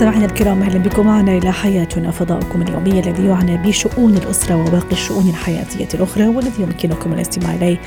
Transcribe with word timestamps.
مستمعينا 0.00 0.26
الكرام 0.26 0.62
أهلا 0.62 0.78
بكم 0.78 1.06
معنا 1.06 1.36
إلى 1.36 1.52
حياتنا 1.52 2.10
فضاؤكم 2.10 2.62
اليومي 2.62 3.00
الذي 3.00 3.26
يعنى 3.26 3.56
بشؤون 3.56 4.16
الأسرة 4.16 4.56
وباقي 4.56 4.92
الشؤون 4.92 5.28
الحياتية 5.28 5.88
الأخرى 5.94 6.26
والذي 6.26 6.62
يمكنكم 6.62 7.12
الاستماع 7.12 7.54
إليه 7.54 7.80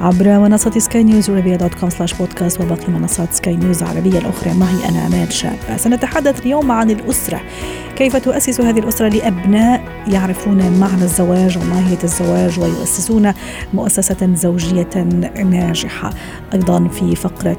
عبر 0.00 0.38
منصة 0.38 0.78
سكاي 0.78 1.04
نيوز 1.04 1.30
عربيه 1.30 1.56
dot 1.56 1.74
com 1.74 1.90
slash 1.90 2.14
podcast 2.14 2.60
وباقي 2.60 2.92
منصات 2.92 3.32
سكاي 3.32 3.56
نيوز 3.56 3.82
العربية 3.82 4.18
الأخرى. 4.18 4.54
معي 4.54 4.88
أنا 4.88 5.06
أمال 5.06 5.32
شاب 5.32 5.58
سنتحدث 5.76 6.40
اليوم 6.40 6.72
عن 6.72 6.90
الأسرة. 6.90 7.40
كيف 7.96 8.16
تؤسس 8.16 8.60
هذه 8.60 8.78
الأسرة 8.78 9.08
لأبناء 9.08 9.84
يعرفون 10.08 10.78
معنى 10.80 11.02
الزواج 11.02 11.58
وماهية 11.58 11.98
الزواج 12.04 12.60
ويؤسسون 12.60 13.32
مؤسسة 13.74 14.34
زوجية 14.34 14.90
ناجحة؟ 15.44 16.10
أيضا 16.54 16.88
في 16.88 17.16
فقرة 17.16 17.58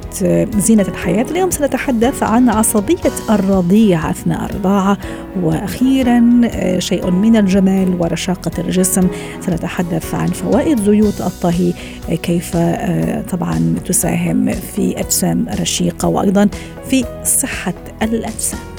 زينة 0.57 0.85
الحياة. 0.87 1.25
اليوم 1.31 1.51
سنتحدث 1.51 2.23
عن 2.23 2.49
عصبية 2.49 3.11
الرضيع. 3.29 4.00
أثناء 4.09 4.45
الرضاعة 4.45 4.97
وأخيرا 5.41 6.41
آه، 6.45 6.79
شيء 6.79 7.11
من 7.11 7.35
الجمال 7.35 7.95
ورشاقة 7.99 8.51
الجسم. 8.59 9.07
سنتحدث 9.45 10.15
عن 10.15 10.27
فوائد 10.27 10.81
زيوت 10.81 11.21
الطهي 11.21 11.73
آه، 12.09 12.15
كيف 12.15 12.51
آه، 12.55 13.21
طبعا 13.21 13.75
تساهم 13.85 14.51
في 14.51 14.99
أجسام 14.99 15.45
رشيقة 15.59 16.07
وأيضا 16.07 16.49
في 16.89 17.05
صحة 17.23 17.73
الأجسام. 18.01 18.70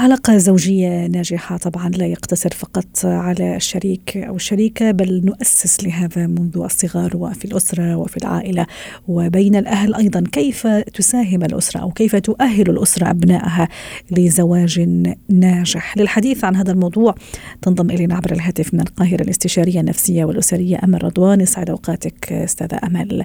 علاقة 0.00 0.36
زوجية 0.36 1.06
ناجحة. 1.06 1.56
طبعا 1.56 1.88
لا 1.88 2.06
يقتصر 2.06 2.50
فقط 2.50 3.04
على 3.04 3.56
الشريك 3.56 4.16
أو 4.16 4.36
الشريكة 4.36 4.90
بل 4.90 5.22
نؤسس 5.24 5.84
لهذا 5.84 6.26
منذ 6.26 6.58
الصغر 6.58 7.16
وفي 7.16 7.44
الأسرة 7.44 7.96
وفي 7.96 8.16
العائلة 8.16 8.66
وبين 9.08 9.56
الأهل 9.56 9.94
أيضا. 9.94 10.24
كيف 10.32 10.66
تساهم 10.66 11.44
الأسرة 11.44 11.80
أو 11.80 11.90
كيف 11.90 12.16
تؤهل 12.16 12.70
الأسرة 12.70 13.10
أبنائها 13.10 13.68
لزواج 14.10 14.88
ناجح؟ 15.28 15.98
للحديث 15.98 16.44
عن 16.44 16.56
هذا 16.56 16.72
الموضوع 16.72 17.14
تنضم 17.62 17.90
إلينا 17.90 18.14
عبر 18.14 18.32
الهاتف 18.32 18.74
من 18.74 18.80
القاهرة 18.80 19.22
الاستشارية 19.22 19.80
النفسية 19.80 20.24
والأسرية 20.24 20.80
أمل 20.84 21.04
رضوان. 21.04 21.40
يسعد 21.40 21.70
أوقاتك 21.70 22.32
أستاذة 22.32 22.80
أمل. 22.84 23.24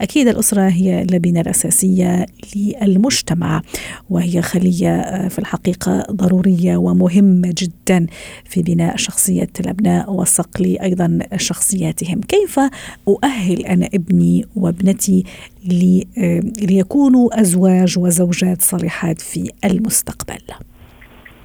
أكيد 0.00 0.28
الأسرة 0.28 0.68
هي 0.68 1.02
اللبنة 1.02 1.40
الأساسية 1.40 2.26
للمجتمع 2.56 3.62
وهي 4.10 4.42
خلية 4.42 5.28
في 5.28 5.38
الحقيقة 5.38 6.15
ضرورية 6.16 6.76
ومهمة 6.76 7.54
جدا 7.58 8.06
في 8.44 8.62
بناء 8.62 8.96
شخصية 8.96 9.48
الأبناء 9.60 10.12
وصقل 10.12 10.76
أيضا 10.82 11.18
شخصياتهم. 11.36 12.20
كيف 12.20 12.60
أؤهل 13.08 13.66
أنا 13.66 13.88
ابني 13.94 14.44
وابنتي 14.56 15.24
لي 15.64 16.06
ليكونوا 16.62 17.40
أزواج 17.40 17.98
وزوجات 17.98 18.62
صالحات 18.62 19.20
في 19.20 19.50
المستقبل؟ 19.64 20.40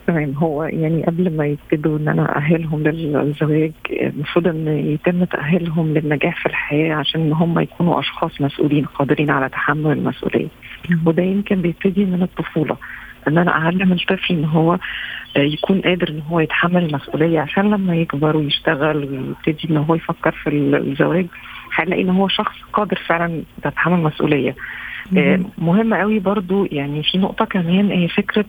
تمام. 0.07 0.33
هو 0.33 0.63
يعني 0.63 1.03
قبل 1.03 1.37
ما 1.37 1.45
يبتدوا 1.45 1.97
إن 1.97 2.07
أنا 2.07 2.37
اهلهم 2.37 2.83
للزواج 2.83 3.71
المفروض 3.91 4.47
إن 4.47 4.67
يتم 4.67 5.23
تأهيلهم 5.23 5.93
للنجاح 5.93 6.43
في 6.43 6.49
الحياة 6.49 6.93
عشان 6.95 7.21
إن 7.21 7.33
هم 7.33 7.59
يكونوا 7.59 7.99
أشخاص 7.99 8.41
مسؤولين 8.41 8.85
قادرين 8.85 9.29
على 9.29 9.49
تحمل 9.49 9.91
المسؤولية. 9.91 10.47
وده 11.05 11.23
يمكن 11.23 11.61
بيبتدي 11.61 12.05
من 12.05 12.21
الطفولة. 12.21 12.77
إن 13.27 13.37
أنا 13.37 13.51
أعلم 13.51 13.91
الطفل 13.91 14.33
إن 14.33 14.45
هو 14.45 14.77
يكون 15.35 15.81
قادر 15.81 16.09
إن 16.09 16.21
هو 16.29 16.39
يتحمل 16.39 16.85
المسؤولية 16.85 17.39
عشان 17.39 17.69
لما 17.71 17.95
يكبر 17.95 18.37
ويشتغل 18.37 18.97
ويبتدي 18.97 19.69
إن 19.69 19.77
هو 19.77 19.95
يفكر 19.95 20.31
في 20.31 20.49
الزواج 20.49 21.25
هنلاقي 21.73 22.01
إن 22.01 22.09
هو 22.09 22.27
شخص 22.27 22.55
قادر 22.73 22.99
فعلا 23.07 23.43
يتحمل 23.65 23.99
مسؤولية. 23.99 24.55
مهم. 25.11 25.93
قوي 25.93 26.19
برضو 26.19 26.65
يعني 26.71 27.03
في 27.03 27.17
نقطة 27.17 27.45
كمان 27.45 27.91
هي 27.91 28.07
فكرة 28.07 28.45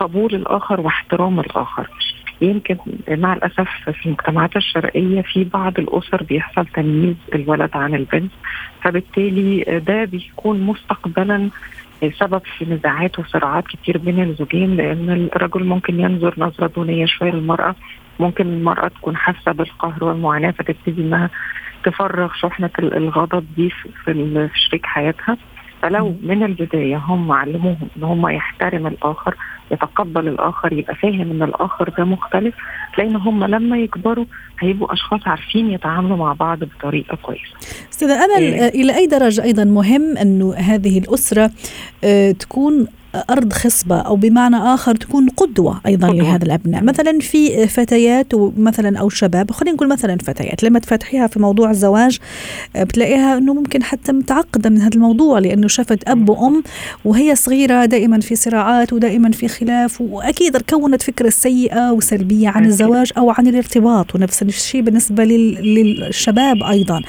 قبول 0.00 0.34
الآخر 0.34 0.80
واحترام 0.80 1.40
الآخر. 1.40 1.88
يمكن 2.40 2.76
مع 3.08 3.32
الأسف 3.32 3.68
في 3.90 4.06
المجتمعات 4.06 4.56
الشرقية 4.56 5.20
في 5.22 5.44
بعض 5.44 5.78
الأسر 5.78 6.22
بيحصل 6.22 6.66
تمييز 6.66 7.16
الولد 7.34 7.70
عن 7.74 7.94
البنت 7.94 8.32
فبالتالي 8.82 9.80
ده 9.86 10.04
بيكون 10.04 10.60
مستقبلا 10.60 11.50
سبب 12.10 12.42
في 12.58 12.64
نزاعات 12.64 13.18
وصراعات 13.18 13.64
كتير 13.66 13.98
بين 13.98 14.22
الزوجين 14.22 14.76
لأن 14.76 15.28
الرجل 15.36 15.64
ممكن 15.64 16.00
ينظر 16.00 16.34
نظرة 16.38 16.66
دونية 16.66 17.06
شوية 17.06 17.30
للمرأة. 17.30 17.74
ممكن 18.20 18.46
المرأة 18.46 18.88
تكون 18.88 19.16
حاسة 19.16 19.52
بالقهر 19.52 20.04
والمعاناة 20.04 20.50
فتبتدي 20.50 21.02
إنها 21.02 21.30
تفرغ 21.84 22.32
شحنة 22.34 22.70
الغضب 22.78 23.46
دي 23.56 23.70
في 24.04 24.48
شريك 24.54 24.86
حياتها. 24.86 25.36
فلو 25.82 26.16
من 26.22 26.42
البداية 26.42 26.96
هم 26.96 27.32
علموهم 27.32 27.88
إن 27.96 28.02
هم 28.02 28.28
يحترم 28.28 28.86
الآخر 28.86 29.34
يتقبل 29.72 30.28
الآخر 30.28 30.72
يبقى 30.72 30.94
فاهم 30.94 31.30
إن 31.30 31.42
الآخر 31.42 31.88
ده 31.98 32.04
مختلف 32.04 32.54
تلاقي 32.94 33.10
ان 33.10 33.16
هم 33.16 33.44
لما 33.44 33.78
يكبروا 33.78 34.24
هيبقوا 34.60 34.92
أشخاص 34.92 35.20
عارفين 35.26 35.70
يتعاملوا 35.70 36.16
مع 36.16 36.32
بعض 36.32 36.58
بطريقة 36.64 37.16
كويسة. 37.22 37.42
أستاذة 37.92 38.24
امل 38.24 38.42
إيه؟ 38.42 38.68
إلى 38.68 38.96
أي 38.96 39.06
درجة 39.06 39.42
أيضا 39.42 39.64
مهم 39.64 40.16
انه 40.16 40.54
هذه 40.54 40.98
الأسرة 40.98 41.50
تكون 42.38 42.86
أرض 43.30 43.52
خصبة 43.52 43.96
أو 44.00 44.16
بمعنى 44.16 44.56
آخر 44.56 44.94
تكون 44.94 45.28
قدوة 45.28 45.80
أيضا 45.86 46.08
قدوة. 46.08 46.22
لهذا 46.22 46.44
الأبناء. 46.44 46.84
مثلا 46.84 47.18
في 47.20 47.66
فتيات 47.66 48.34
ومثلا 48.34 48.98
أو 48.98 49.08
شباب 49.08 49.50
خلينا 49.50 49.76
نقول 49.76 49.88
مثلا 49.88 50.18
فتيات 50.18 50.62
لما 50.62 50.78
تفتحيها 50.78 51.26
في 51.26 51.38
موضوع 51.38 51.70
الزواج 51.70 52.18
بتلاقيها 52.76 53.38
أنه 53.38 53.54
ممكن 53.54 53.82
حتى 53.82 54.12
متعقدة 54.12 54.70
من 54.70 54.78
هذا 54.78 54.94
الموضوع 54.94 55.38
لأنه 55.38 55.68
شافت 55.68 56.08
أب 56.08 56.28
وأم 56.28 56.62
وهي 57.04 57.34
صغيرة 57.34 57.84
دائما 57.84 58.20
في 58.20 58.36
صراعات 58.36 58.92
ودائما 58.92 59.30
في 59.30 59.48
خلاف 59.48 60.00
وأكيد 60.00 60.56
كونت 60.56 61.02
فكرة 61.02 61.30
سيئة 61.30 61.90
وسلبية 61.90 62.48
عن 62.48 62.64
الزواج 62.64 63.12
أو 63.18 63.30
عن 63.30 63.46
الارتباط 63.46 64.14
ونفس 64.14 64.42
الشيء 64.42 64.80
بالنسبة 64.80 65.24
للشباب 65.24 66.62
أيضا. 66.62 67.02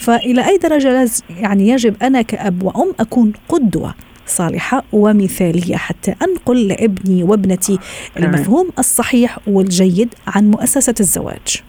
فإلى 0.00 0.48
أي 0.48 0.58
درجة 0.58 1.10
يعني 1.40 1.68
يجب 1.68 1.94
أنا 2.02 2.22
كأب 2.22 2.62
وأم 2.62 2.92
أكون 3.00 3.32
قدوة؟ 3.48 3.94
صالحة 4.28 4.82
ومثالية 4.92 5.76
حتى 5.76 6.14
أنقل 6.22 6.68
لابني 6.68 7.22
وابنتي 7.22 7.78
المفهوم 8.18 8.68
الصحيح 8.78 9.38
والجيد 9.46 10.14
عن 10.26 10.50
مؤسسة 10.50 10.94
الزواج. 11.00 11.62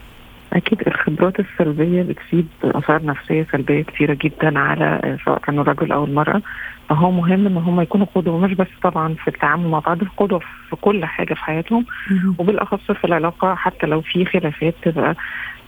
أكيد 0.53 0.81
الخبرات 0.87 1.33
السلبية 1.39 2.01
بتسيب 2.01 2.47
آثار 2.63 3.05
نفسية 3.05 3.47
سلبية 3.51 3.81
كثيرة 3.83 4.17
جدا 4.23 4.59
على 4.59 5.17
سواء 5.25 5.39
كان 5.39 5.59
الرجل 5.59 5.91
أو 5.91 6.05
المرأة. 6.05 6.41
فهو 6.89 7.11
مهم 7.11 7.45
إن 7.47 7.57
هم 7.57 7.81
يكونوا 7.81 8.07
قدوة 8.15 8.37
مش 8.37 8.53
بس 8.53 8.67
طبعا 8.83 9.13
في 9.13 9.27
التعامل 9.27 9.67
مع 9.67 9.79
بعض 9.79 9.97
قدوه 10.17 10.39
في 10.69 10.75
كل 10.81 11.05
حاجة 11.05 11.33
في 11.33 11.39
حياتهم. 11.43 11.85
وبالأخص 12.37 12.91
في 12.91 13.05
العلاقة 13.05 13.55
حتى 13.55 13.87
لو 13.87 14.01
في 14.01 14.25
خلافات 14.25 14.75
تبقى 14.83 15.15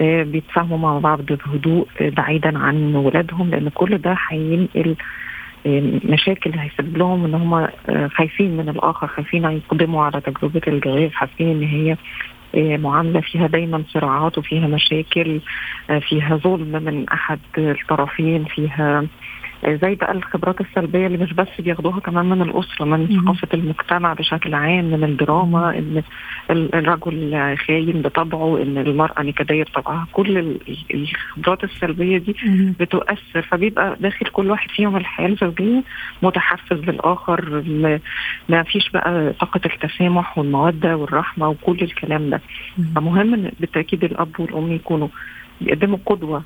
بيتفاهموا 0.02 0.78
مع 0.78 1.00
بعض 1.00 1.22
بهدوء 1.22 1.88
بعيدا 2.02 2.58
عن 2.58 2.96
ولادهم 2.96 3.50
لأن 3.50 3.70
كل 3.70 3.98
ده 3.98 4.18
هينقل 4.30 4.96
مشاكل 6.06 6.60
هيسبب 6.60 6.98
لهم 6.98 7.26
إن 7.26 7.34
هم 7.34 7.68
خايفين 8.08 8.58
من 8.58 8.70
الآخر 8.70 9.08
خايفين 9.08 9.44
يقدموا 9.44 10.04
على 10.04 10.22
تجربة 10.22 10.62
الجواز 10.68 11.12
حاسين 11.12 11.48
إن 11.50 11.64
هي 11.64 11.98
معاملة 12.78 13.22
فيها 13.22 13.48
دايما 13.48 13.84
صراعات 13.90 14.38
وفيها 14.38 14.68
مشاكل 14.68 15.42
فيها 16.10 16.36
ظلم 16.36 16.84
من 16.84 17.10
أحد 17.10 17.40
الطرفين 17.58 18.46
فيها 18.46 19.06
زي 19.66 19.96
بقى 19.96 20.12
الخبرات 20.12 20.62
السلبية 20.62 21.08
اللي 21.08 21.18
مش 21.18 21.34
بس 21.34 21.48
بياخدوها 21.60 22.00
كمان 22.00 22.26
من 22.26 22.42
الأسرة 22.42 22.86
من 22.86 23.08
ثقافة 23.22 23.48
المجتمع 23.54 24.14
بشكل 24.14 24.54
عام 24.54 24.86
من 24.86 25.04
الدراما 25.04 25.78
إن 25.78 26.04
الرجل 26.50 27.56
خاين 27.68 28.02
بطبعه 28.02 28.62
إن 28.62 28.78
المرأة 28.78 29.22
نكدية 29.24 29.64
بطبعها. 29.64 30.08
كل 30.14 30.58
الخبرات 30.94 31.64
السلبية 31.64 32.18
دي 32.18 32.36
بتؤثر 32.80 33.42
فبيبقى 33.42 33.96
داخل 34.00 34.26
كل 34.26 34.52
واحد 34.52 34.70
فيهم 34.70 34.98
الحياة 34.98 35.28
الزوجيه 35.28 35.84
متحفز 36.22 36.78
للاخر 36.80 37.64
ما 38.50 38.64
فيش 38.64 38.90
بقى 38.90 39.34
طاقة 39.40 39.62
التسامح 39.66 40.38
والمودة 40.38 40.98
والرحمة 40.98 41.50
وكل 41.50 41.78
الكلام 41.82 42.30
ده. 42.30 42.42
فمهم 42.96 43.52
بالتأكيد 43.60 44.04
الأب 44.04 44.40
والأم 44.40 44.72
يكونوا 44.72 45.08
بيقدموا 45.62 45.98
قدوة 46.06 46.44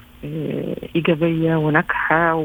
إيجابية 0.95 1.56
وناجحة 1.56 2.35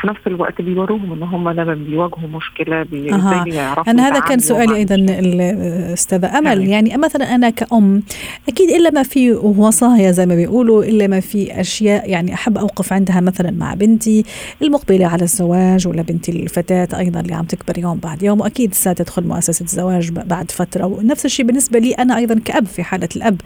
في 0.00 0.06
نفس 0.06 0.20
الوقت 0.26 0.62
بيوروهم 0.62 1.12
إن 1.12 1.22
هم 1.22 1.48
لما 1.48 1.74
بيواجهوا 1.74 2.28
مشكلة 2.28 2.82
بي- 2.82 3.12
أها. 3.12 3.32
إزاي 3.42 3.52
بيعرفوا 3.52 3.92
أنا 3.92 4.08
هذا 4.08 4.20
كان 4.20 4.38
سؤالي 4.38 4.66
مع 4.66 4.76
أيضا 4.76 4.94
الأستاذة 4.94 6.38
أمل 6.38 6.54
تمام. 6.54 6.62
يعني 6.68 6.96
مثلا 6.96 7.34
أنا 7.34 7.50
كأم 7.50 8.02
أكيد 8.48 8.70
إلا 8.70 8.90
ما 8.90 9.02
في 9.02 9.32
وصايا 9.32 10.10
زي 10.10 10.26
ما 10.26 10.34
بيقولوا 10.34 10.84
إلا 10.84 11.06
ما 11.06 11.20
في 11.20 11.60
أشياء 11.60 12.10
يعني 12.10 12.34
أحب 12.34 12.58
أوقف 12.58 12.92
عندها 12.92 13.20
مثلا 13.20 13.50
مع 13.50 13.74
بنتي 13.74 14.24
المقبلة 14.62 15.06
على 15.06 15.22
الزواج 15.22 15.88
ولا 15.88 16.02
بنتي 16.02 16.32
الفتاة 16.32 16.88
أيضا 16.98 17.20
اللي 17.20 17.34
عم 17.34 17.44
تكبر 17.44 17.78
يوم 17.78 17.98
بعد 17.98 18.22
يوم 18.22 18.40
وأكيد 18.40 18.74
ستدخل 18.74 19.24
مؤسسة 19.26 19.62
الزواج 19.64 20.10
بعد 20.10 20.50
فترة 20.50 20.84
ونفس 20.86 21.24
الشيء 21.24 21.46
بالنسبة 21.46 21.78
لي 21.78 21.92
أنا 21.92 22.16
أيضا 22.16 22.40
كأب 22.44 22.66
في 22.66 22.82
حالة 22.82 23.08
الأب 23.16 23.40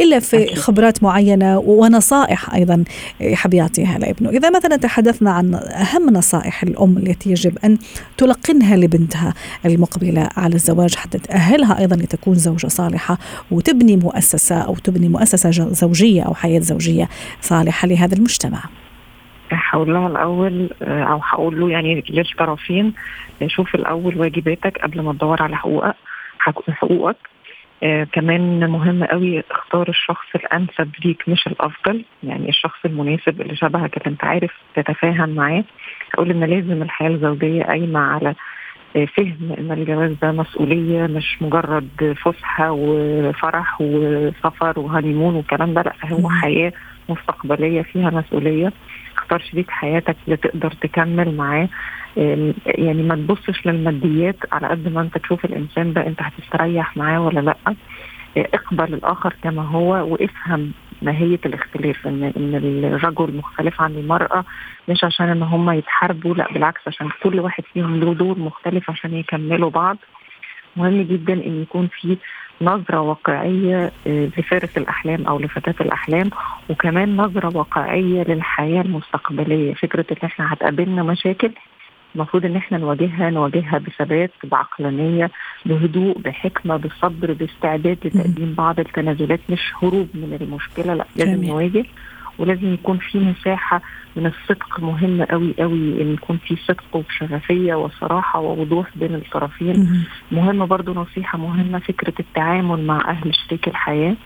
إلا 0.00 0.18
في 0.18 0.42
أكيد. 0.44 0.58
خبرات 0.58 1.02
معينة 1.02 1.58
ونصائح 1.58 2.54
أيضا 2.54 2.84
يحب 3.20 3.54
يعطيها 3.54 3.98
لابنه 3.98 4.30
إذا 4.30 4.50
مثلا 4.50 4.76
تحدثنا 4.76 5.30
عن 5.30 5.54
أهم 5.98 6.10
نصائح 6.10 6.62
الأم 6.62 6.96
التي 6.98 7.30
يجب 7.30 7.58
أن 7.64 7.78
تلقنها 8.16 8.76
لبنتها 8.76 9.34
المقبلة 9.66 10.28
على 10.36 10.54
الزواج 10.54 10.94
حتى 10.94 11.18
تأهلها 11.18 11.78
أيضا 11.78 11.96
لتكون 11.96 12.34
زوجة 12.34 12.66
صالحة 12.66 13.18
وتبني 13.50 13.96
مؤسسة 13.96 14.58
أو 14.60 14.74
تبني 14.74 15.08
مؤسسة 15.08 15.50
زوجية 15.72 16.22
أو 16.22 16.34
حياة 16.34 16.60
زوجية 16.60 17.08
صالحة 17.40 17.88
لهذا 17.88 18.14
المجتمع. 18.14 18.58
هقول 19.50 19.94
لها 19.94 20.06
الأول 20.08 20.70
آه، 20.82 21.02
أو 21.04 21.20
هقول 21.22 21.60
له 21.60 21.70
يعني 21.70 22.04
للطرفين 22.10 22.92
شوف 23.46 23.74
الأول 23.74 24.18
واجباتك 24.20 24.78
قبل 24.78 25.00
ما 25.00 25.12
تدور 25.12 25.42
على 25.42 25.56
حقوقك 25.56 25.94
حق- 26.38 26.70
حقوقك. 26.70 27.16
آه 27.82 28.04
كمان 28.04 28.70
مهم 28.70 29.04
قوي 29.04 29.42
اختار 29.50 29.88
الشخص 29.88 30.26
الأنسب 30.34 30.90
ليك 31.04 31.28
مش 31.28 31.46
الأفضل. 31.46 32.04
يعني 32.22 32.48
الشخص 32.48 32.78
المناسب 32.84 33.40
اللي 33.40 33.56
شبهك 33.56 33.96
اللي 33.96 34.06
أنت 34.10 34.24
عارف 34.24 34.50
تتفاهم 34.74 35.30
معاه. 35.30 35.64
أقول 36.14 36.30
إن 36.30 36.44
لازم 36.44 36.82
الحياة 36.82 37.08
الزوجية 37.10 37.62
قايمة 37.62 38.00
على 38.00 38.34
آه، 38.96 39.04
فهم 39.04 39.54
إن 39.58 39.72
الجواز 39.72 40.12
ده 40.22 40.32
مسؤولية 40.32 41.06
مش 41.06 41.42
مجرد 41.42 42.16
فسحة 42.24 42.70
وفرح 42.72 43.76
وسفر 43.80 44.80
وهانيمون 44.80 45.34
والكلام 45.34 45.74
ده 45.74 45.82
لأ 45.82 45.92
هو. 46.12 46.28
حياة 46.28 46.72
مستقبلية 47.08 47.82
فيها 47.82 48.10
مسؤولية. 48.10 48.72
اختار 49.16 49.40
شريك 49.40 49.70
حياتك 49.70 50.16
اللي 50.26 50.36
تقدر 50.36 50.70
تكمل 50.70 51.36
معاه. 51.36 51.68
يعني 52.66 53.02
ما 53.02 53.14
تبصش 53.14 53.66
للماديات 53.66 54.36
على 54.52 54.66
قد 54.68 54.88
ما 54.88 55.00
انت 55.00 55.18
تشوف 55.18 55.44
الإنسان 55.44 55.92
ده 55.92 56.06
انت 56.06 56.18
هتستريح 56.22 56.96
معاه 56.96 57.20
ولا 57.26 57.40
لأ. 57.40 57.56
آه، 58.36 58.48
اقبل 58.54 58.94
الآخر 58.94 59.34
كما 59.42 59.62
هو 59.62 60.12
وافهم 60.12 60.72
ماهية 61.02 61.38
الاختلاف 61.46 62.06
ان 62.06 62.22
إن 62.36 62.54
الرجل 62.84 63.36
مختلف 63.36 63.80
عن 63.80 63.90
المرأة 63.94 64.44
مش 64.88 65.04
عشان 65.04 65.28
إن 65.28 65.42
هم 65.42 65.70
يتحاربوا 65.70 66.34
لأ 66.34 66.52
بالعكس 66.52 66.80
عشان 66.86 67.08
كل 67.22 67.40
واحد 67.40 67.64
فيهم 67.74 68.00
له 68.00 68.14
دور 68.14 68.38
مختلف 68.38 68.90
عشان 68.90 69.14
يكملوا 69.14 69.70
بعض. 69.70 69.96
مهم 70.76 71.02
جدا 71.02 71.32
إن 71.32 71.62
يكون 71.62 71.88
في 72.00 72.16
نظرة 72.62 73.00
واقعية 73.00 73.92
آه، 74.06 74.28
لفارس 74.38 74.76
الأحلام 74.76 75.26
أو 75.26 75.38
لفتاة 75.38 75.74
الأحلام 75.80 76.30
وكمان 76.70 77.16
نظرة 77.16 77.56
واقعية 77.56 78.22
للحياة 78.22 78.82
المستقبلية. 78.82 79.74
فكرة 79.74 80.04
إن 80.12 80.16
إحنا 80.24 80.52
هتقابلنا 80.52 81.02
مشاكل 81.02 81.50
المفروض 82.14 82.44
إن 82.44 82.56
إحنا 82.56 82.78
نواجهها 82.78 83.30
نواجهها 83.30 83.78
بثبات 83.78 84.30
بعقلانية 84.44 85.30
بهدوء 85.66 86.18
بحكمة 86.18 86.76
بصبر 86.76 87.32
باستعداد 87.32 87.98
لتقديم 88.04 88.54
بعض 88.54 88.80
التنازلات 88.80 89.40
مش 89.50 89.72
هروب 89.82 90.08
من 90.14 90.38
المشكلة 90.40 90.94
لأ 90.94 91.04
لازم. 91.16 91.44
نواجه 91.44 91.84
ولازم 92.38 92.74
يكون 92.74 92.98
في 92.98 93.18
مساحة 93.18 93.82
من 94.16 94.26
الصدق 94.26 94.80
مهم 94.80 95.22
قوي 95.22 95.54
قوي 95.58 96.02
إن 96.02 96.12
يكون 96.14 96.36
في 96.36 96.56
صدق 96.56 96.96
وشفافية 96.96 97.74
وصراحة 97.74 98.40
ووضوح 98.40 98.86
بين 98.96 99.14
الطرفين 99.14 100.04
مهم. 100.30 100.66
برضو 100.66 100.94
نصيحة 100.94 101.38
مهمة 101.38 101.78
فكرة 101.78 102.14
التعامل 102.20 102.86
مع 102.86 103.10
أهل 103.10 103.34
شريك 103.34 103.68
الحياة 103.68 104.16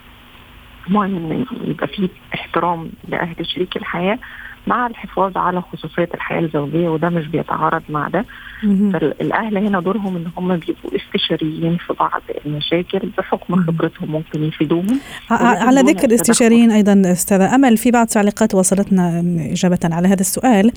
مهم 0.88 1.46
يبقى 1.64 1.87
في 1.87 2.08
احترام 2.34 2.90
لأهل 3.08 3.46
شريك 3.46 3.76
الحياة 3.76 4.19
مع 4.66 4.86
الحفاظ 4.86 5.36
على 5.36 5.62
خصوصية 5.62 6.08
الحياة 6.14 6.40
الزوجية 6.40 6.88
وده 6.88 7.08
مش 7.08 7.26
بيتعارض 7.26 7.82
مع 7.88 8.08
ده. 8.08 8.24
مهم. 8.62 8.92
فالأهل 8.92 9.56
هنا 9.58 9.80
دورهم 9.80 10.16
إن 10.16 10.26
هم 10.36 10.56
بيبقوا 10.56 10.90
استشاريين 10.96 11.76
في 11.86 11.94
بعض 12.00 12.22
المشاكل 12.46 13.10
بحكم. 13.18 13.56
خبرتهم 13.56 14.10
ممكن 14.10 14.44
يفيدوهم. 14.44 15.00
على 15.30 15.80
ذكر 15.80 16.04
الاستشاريين 16.04 16.70
أيضا 16.70 17.02
أستاذة 17.12 17.54
أمل 17.54 17.76
في 17.76 17.90
بعض 17.90 18.06
تعليقات 18.06 18.54
وصلتنا 18.54 19.24
إجابة 19.50 19.78
على 19.84 20.08
هذا 20.08 20.20
السؤال. 20.20 20.72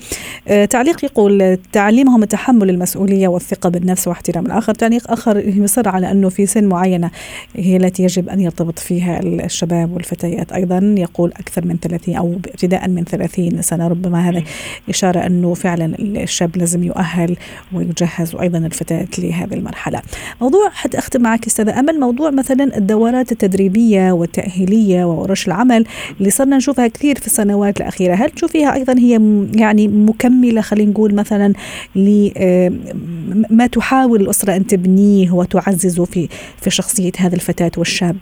تعليق 0.70 1.04
يقول 1.04 1.58
تعليمهم 1.72 2.24
تحمل 2.24 2.70
المسؤولية 2.70 3.28
والثقة 3.28 3.70
بالنفس 3.70 4.08
واحترام 4.08 4.46
الآخر. 4.46 4.74
تعليق 4.74 5.10
آخر 5.10 5.36
يصر 5.38 5.88
على 5.88 6.10
أنه 6.10 6.28
في 6.28 6.46
سن 6.46 6.68
معينة 6.68 7.10
هي 7.56 7.76
التي 7.76 8.02
يجب 8.02 8.28
أن 8.28 8.40
يرتبط 8.40 8.78
فيها 8.78 9.20
الشباب 9.20 9.92
والفتيات. 9.92 10.52
أيضا 10.52 10.94
يقول 10.98 11.30
أكثر 11.30 11.66
من 11.66 11.76
30 11.76 12.16
أو 12.16 12.32
ابتداء 12.32 12.88
من 12.88 13.04
30 13.04 13.62
سنة. 13.62 13.75
ربما 13.82 14.28
هذا 14.28 14.42
إشارة 14.88 15.26
أنه 15.26 15.54
فعلا 15.54 15.94
الشاب 15.98 16.56
لازم 16.56 16.82
يؤهل 16.82 17.36
ويجهز 17.72 18.34
وأيضا 18.34 18.58
الفتاه 18.58 19.08
لهذه 19.18 19.54
المرحلة. 19.54 20.02
موضوع 20.40 20.70
حتى 20.70 20.98
أختم 20.98 21.22
معك 21.22 21.46
أستاذة 21.46 21.80
أمل 21.80 22.00
موضوع 22.00 22.30
مثلا 22.30 22.76
الدورات 22.76 23.32
التدريبية 23.32 24.12
والتأهيلية 24.12 25.04
وورش 25.04 25.46
العمل 25.46 25.84
اللي 26.18 26.30
صرنا 26.30 26.56
نشوفها 26.56 26.88
كثير 26.88 27.18
في 27.18 27.26
السنوات 27.26 27.80
الأخيرة. 27.80 28.14
هل 28.14 28.30
تشوفيها 28.30 28.74
أيضا 28.74 28.98
هي 28.98 29.20
يعني 29.54 29.88
مكملة 29.88 30.60
خلينا 30.60 30.90
نقول 30.90 31.14
مثلا 31.14 31.52
لما 31.96 33.66
تحاول 33.66 34.20
الأسرة 34.20 34.56
أن 34.56 34.66
تبنيه 34.66 35.30
وتعززه 35.30 36.04
في 36.04 36.28
في 36.60 36.70
شخصية 36.70 37.12
هذه 37.18 37.34
الفتاة 37.34 37.70
والشاب؟ 37.76 38.16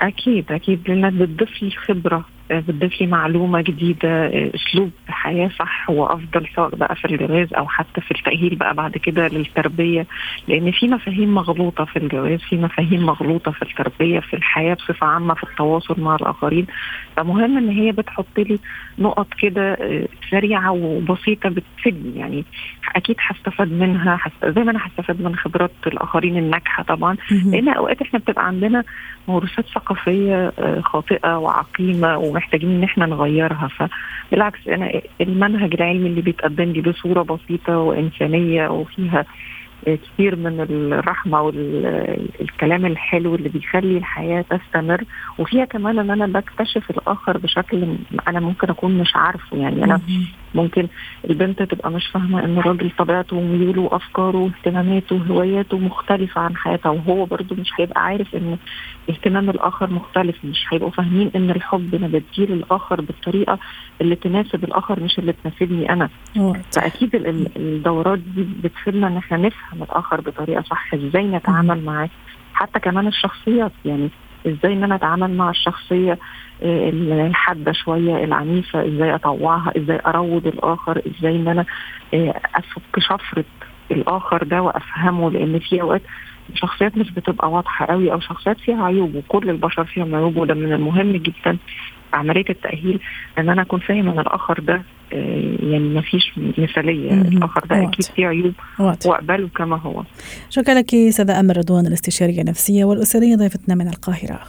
أكيد 0.00 0.52
أكيد. 0.52 0.80
لأنها 0.88 1.10
بتضيف 1.10 1.62
لي 1.62 1.70
خبرة. 1.70 2.16
آه، 2.16 2.33
بتضيف 2.50 3.00
لي 3.00 3.06
معلومة 3.06 3.60
جديدة 3.60 4.08
آه، 4.26 4.50
أسلوب 4.54 4.90
حياة 5.08 5.48
صح 5.58 5.90
وأفضل 5.90 6.46
سواء 6.56 6.76
بقى 6.76 6.96
في 6.96 7.04
الجواز 7.04 7.54
أو 7.54 7.68
حتى 7.68 8.00
في 8.00 8.10
التأهيل 8.10 8.54
بقى 8.54 8.74
بعد 8.74 8.92
كده 8.98 9.28
للتربية. 9.28 10.06
لأن 10.48 10.70
في 10.70 10.88
مفاهيم 10.88 11.34
مغلوطة 11.34 11.84
في 11.84 11.96
الجواز 11.98 12.40
في 12.40 12.56
مفاهيم 12.56 13.06
مغلوطة 13.06 13.50
في 13.50 13.62
التربية 13.62 14.20
في 14.20 14.34
الحياة 14.36 14.74
بصفة 14.74 15.06
عامة 15.06 15.34
في 15.34 15.42
التواصل 15.44 16.00
مع 16.00 16.14
الآخرين. 16.16 16.66
فمهم 17.16 17.58
إن 17.58 17.68
هي 17.68 17.92
بتحط 17.92 18.38
لي 18.38 18.58
نقط 18.98 19.26
كده 19.38 19.72
آه، 19.72 20.08
سريعة 20.30 20.72
وبسيطة 20.72 21.48
بتفيدني 21.48 22.18
يعني 22.18 22.44
أكيد 22.96 23.16
هستفاد 23.20 23.72
منها 23.72 24.18
زي 24.44 24.62
ما 24.64 24.70
أنا 24.70 24.80
هستفاد 24.86 25.22
من 25.22 25.36
خبرات 25.36 25.70
الآخرين 25.86 26.36
الناجحة 26.36 26.82
طبعا. 26.82 27.16
لأن 27.30 27.68
أوقات 27.68 28.02
إحنا 28.02 28.18
بتبقى 28.18 28.46
عندنا 28.46 28.84
موروثات 29.28 29.66
ثقافية 29.74 30.52
آه، 30.58 30.80
خاطئة 30.80 31.38
وعقيمة 31.38 32.18
ومحتاجين 32.34 32.70
إن 32.70 32.84
إحنا 32.84 33.06
نغيرها. 33.06 33.68
فبالعكس 33.68 34.68
أنا 34.68 34.90
المنهج 35.20 35.74
العلمي 35.74 36.08
اللي 36.08 36.20
بيتقدم 36.20 36.64
لي 36.64 36.80
بصوره 36.80 37.22
بسيطة 37.22 37.78
وإنسانية 37.78 38.68
وفيها 38.68 39.24
كتير 39.86 40.36
من 40.36 40.60
الرحمة 40.60 41.40
والكلام 41.42 42.86
الحلو 42.86 43.34
اللي 43.34 43.48
بيخلي 43.48 43.98
الحياة 43.98 44.44
تستمر. 44.50 45.04
وفيها 45.38 45.64
كمان 45.64 45.98
إن 45.98 46.10
أنا 46.10 46.26
بكتشف 46.26 46.90
الآخر 46.90 47.38
بشكل 47.38 47.96
أنا 48.28 48.40
ممكن 48.40 48.70
أكون 48.70 48.98
مش 48.98 49.16
عارفه. 49.16 49.56
يعني 49.56 49.84
أنا 49.84 50.00
ممكن 50.54 50.88
البنت 51.30 51.62
تبقى 51.62 51.90
مش 51.90 52.06
فاهمة 52.06 52.44
إن 52.44 52.58
الراجل 52.58 52.90
طبيعته 52.98 53.36
وميوله 53.36 53.82
وأفكاره 53.82 54.36
واهتماماته 54.38 55.16
وهواياته 55.16 55.78
مختلفة 55.78 56.40
عن 56.40 56.56
حياتها 56.56 56.90
وهو 56.90 57.24
برضو 57.24 57.54
مش 57.54 57.70
هيبقى 57.80 58.04
عارف 58.04 58.34
إن 58.34 58.56
اهتمام 59.10 59.50
الآخر 59.50 59.90
مختلف 59.90 60.44
مش 60.44 60.66
هيبقوا 60.72 60.90
فاهمين 60.90 61.30
إن 61.36 61.50
الحب 61.50 61.94
أنا 61.94 62.06
بديه 62.06 62.46
للاخر 62.54 63.00
بالطريقة 63.00 63.58
اللي 64.00 64.14
تناسب 64.16 64.64
الآخر 64.64 65.00
مش 65.00 65.18
اللي 65.18 65.32
تناسبني 65.32 65.92
أنا. 65.92 66.08
فأكيد 66.72 67.14
ال- 67.14 67.26
ال- 67.26 67.48
الدورات 67.56 68.18
دي 68.18 68.46
بتفيدنا 68.64 69.06
إن 69.06 69.16
إحنا 69.16 69.36
نفهم 69.36 69.82
الآخر 69.82 70.20
بطريقة 70.20 70.62
صح 70.62 70.94
إزاي 70.94 71.24
نتعامل 71.26 71.84
معاه 71.84 72.08
حتى 72.54 72.80
كمان 72.80 73.06
الشخصيات 73.06 73.72
يعني 73.84 74.10
إزاي 74.46 74.72
إن 74.72 74.84
أنا 74.84 74.94
أتعامل 74.94 75.36
مع 75.36 75.50
الشخصية 75.50 76.18
آه، 76.62 76.90
الحادة 77.26 77.72
شوية 77.72 78.24
العنيفة 78.24 78.88
إزاي 78.88 79.14
أطوعها 79.14 79.72
إزاي 79.76 80.00
أروض 80.06 80.46
الآخر 80.46 81.02
إزاي 81.06 81.36
إن 81.36 81.48
أنا 81.48 81.64
آه، 82.14 82.34
أفك 82.54 82.98
شفرة 82.98 83.44
الآخر 83.90 84.44
ده 84.44 84.62
وأفهمه 84.62 85.30
لأن 85.30 85.58
في 85.58 85.80
أوقات 85.82 86.02
شخصيات 86.54 86.96
مش 86.96 87.10
بتبقى 87.10 87.50
واضحة 87.50 87.86
قوي 87.86 88.12
أو 88.12 88.20
شخصيات 88.20 88.58
فيها 88.60 88.84
عيوب 88.84 89.14
وكل 89.14 89.50
البشر 89.50 89.84
فيهم 89.84 90.14
عيوب 90.14 90.36
وده 90.36 90.54
من 90.54 90.72
المهم 90.72 91.12
جدا 91.12 91.58
عملية 92.14 92.44
التأهيل 92.50 93.00
إن 93.38 93.48
أنا 93.48 93.62
أكون 93.62 93.80
فاهم 93.80 94.08
إن 94.08 94.18
الآخر 94.18 94.60
ده 94.60 94.82
يعني 95.12 95.78
ما 95.88 96.00
فيش 96.00 96.32
مثالية. 96.58 97.12
الآخر 97.12 97.60
ده. 97.70 97.82
أكيد 97.82 98.04
فيه 98.16 98.26
عيوب. 98.26 98.52
واقبله 98.78 99.48
كما 99.48 99.76
هو 99.76 100.04
شكرا 100.50 100.74
لك 100.74 100.94
استاذه 100.94 101.40
أمل 101.40 101.56
رضوان 101.56 101.86
الاستشارية 101.86 102.40
النفسية 102.40 102.84
والأسرية 102.84 103.36
ضيفتنا 103.36 103.74
من 103.74 103.88
القاهرة 103.88 104.40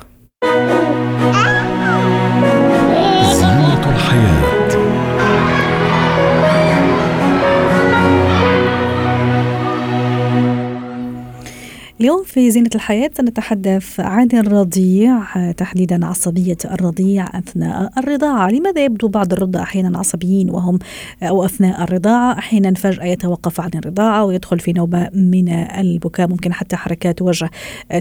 في 12.36 12.51
زينة 12.51 12.70
الحياة 12.75 13.12
سنتحدث 13.18 14.00
عن 14.00 14.27
الرضيع 14.34 15.24
تحديدا 15.51 16.06
عصبية 16.06 16.58
الرضيع 16.65 17.25
أثناء 17.38 17.92
الرضاعة. 17.98 18.50
لماذا 18.50 18.86
يبدو 18.86 19.08
بعض 19.08 19.34
الرضع 19.34 19.62
أحيانا 19.62 20.00
عصبيين 20.00 20.50
وهم 20.50 20.80
أو 21.24 21.46
أثناء 21.46 21.84
الرضاعة؟ 21.84 22.38
أحيانا 22.38 22.74
فجأة 22.74 23.06
يتوقف 23.06 23.62
عن 23.62 23.70
الرضاعة 23.75 24.25
ويدخل 24.25 24.60
في 24.60 24.74
نوبة 24.74 25.10
من 25.13 25.50
البكاء. 25.50 26.27
ممكن 26.27 26.54
حتى 26.54 26.75
حركات 26.75 27.22
وجه 27.22 27.50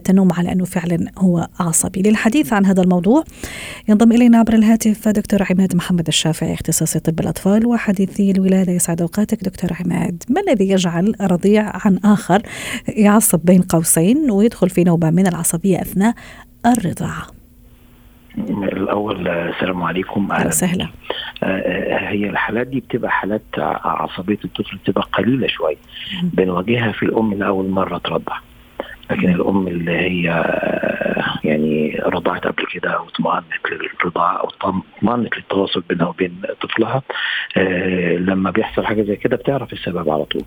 تنم 0.05 0.33
على 0.33 0.53
أنه 0.53 0.65
فعلا 0.65 1.11
هو 1.19 1.49
عصبي. 1.61 2.03
للحديث 2.03 2.53
عن 2.53 2.67
هذا 2.67 2.83
الموضوع 2.83 3.25
ينضم 3.89 4.13
إلينا 4.13 4.39
عبر 4.39 4.55
الهاتف 4.55 5.09
دكتور 5.09 5.47
عماد 5.51 5.77
محمد 5.77 6.07
الشافعي 6.07 6.55
اختصاصي 6.55 6.99
طب 6.99 7.21
الأطفال 7.21 7.67
وحديثي 7.67 8.31
الولادة 8.31 8.73
يسعد 8.73 9.01
أوقاتك. 9.01 9.45
دكتور 9.45 9.71
عماد 9.81 10.23
ما 10.29 10.41
الذي 10.41 10.69
يجعل 10.69 11.15
رضيع 11.21 11.73
عن 11.87 11.99
آخر 12.05 12.43
يعصب 12.89 13.41
بين 13.45 13.63
قوسين؟ 13.63 14.24
ويدخل 14.31 14.71
في 14.71 14.85
نوبة 14.85 15.11
من 15.11 15.27
العصبية 15.27 15.81
أثناء 15.81 16.15
الرضاعة. 16.67 17.27
الأول 18.49 19.29
السلام 19.29 19.83
عليكم. 19.83 20.33
أهلا. 20.33 20.47
وسهلا. 20.47 20.89
هي 22.09 22.31
الحالات 22.31 22.67
دي 22.67 22.81
بتبقى 22.81 23.11
حالات 23.11 23.43
عصبية 23.85 24.39
الطفل 24.45 24.77
بتبقى 24.77 25.09
قليلة 25.13 25.47
شوية. 25.47 25.77
بنواجهها 26.23 26.93
في 26.93 27.03
الأم 27.03 27.33
اللي 27.33 27.47
اول 27.47 27.69
مرة 27.69 27.99
ترضع. 27.99 28.37
لكن 29.11 29.29
الأم 29.35 29.69
اللي 29.69 29.93
هي 29.93 30.23
يعني 31.45 32.01
رضعت 32.07 32.47
قبل 32.47 32.65
كده 32.73 32.91
أو 32.91 33.09
اطمأنت 33.09 33.45
للرضاعة 33.73 34.37
أو 34.37 34.49
اطمأنت 34.49 35.37
للتواصل 35.37 35.83
بينها 35.89 36.07
وبين 36.07 36.43
طفلها 36.63 37.03
لما 38.19 38.51
بيحصل 38.51 38.87
حاجة 38.87 39.03
زي 39.03 39.17
كده 39.17 39.37
بتعرف 39.37 39.73
السبب 39.73 40.11
على 40.11 40.25
طول. 40.25 40.43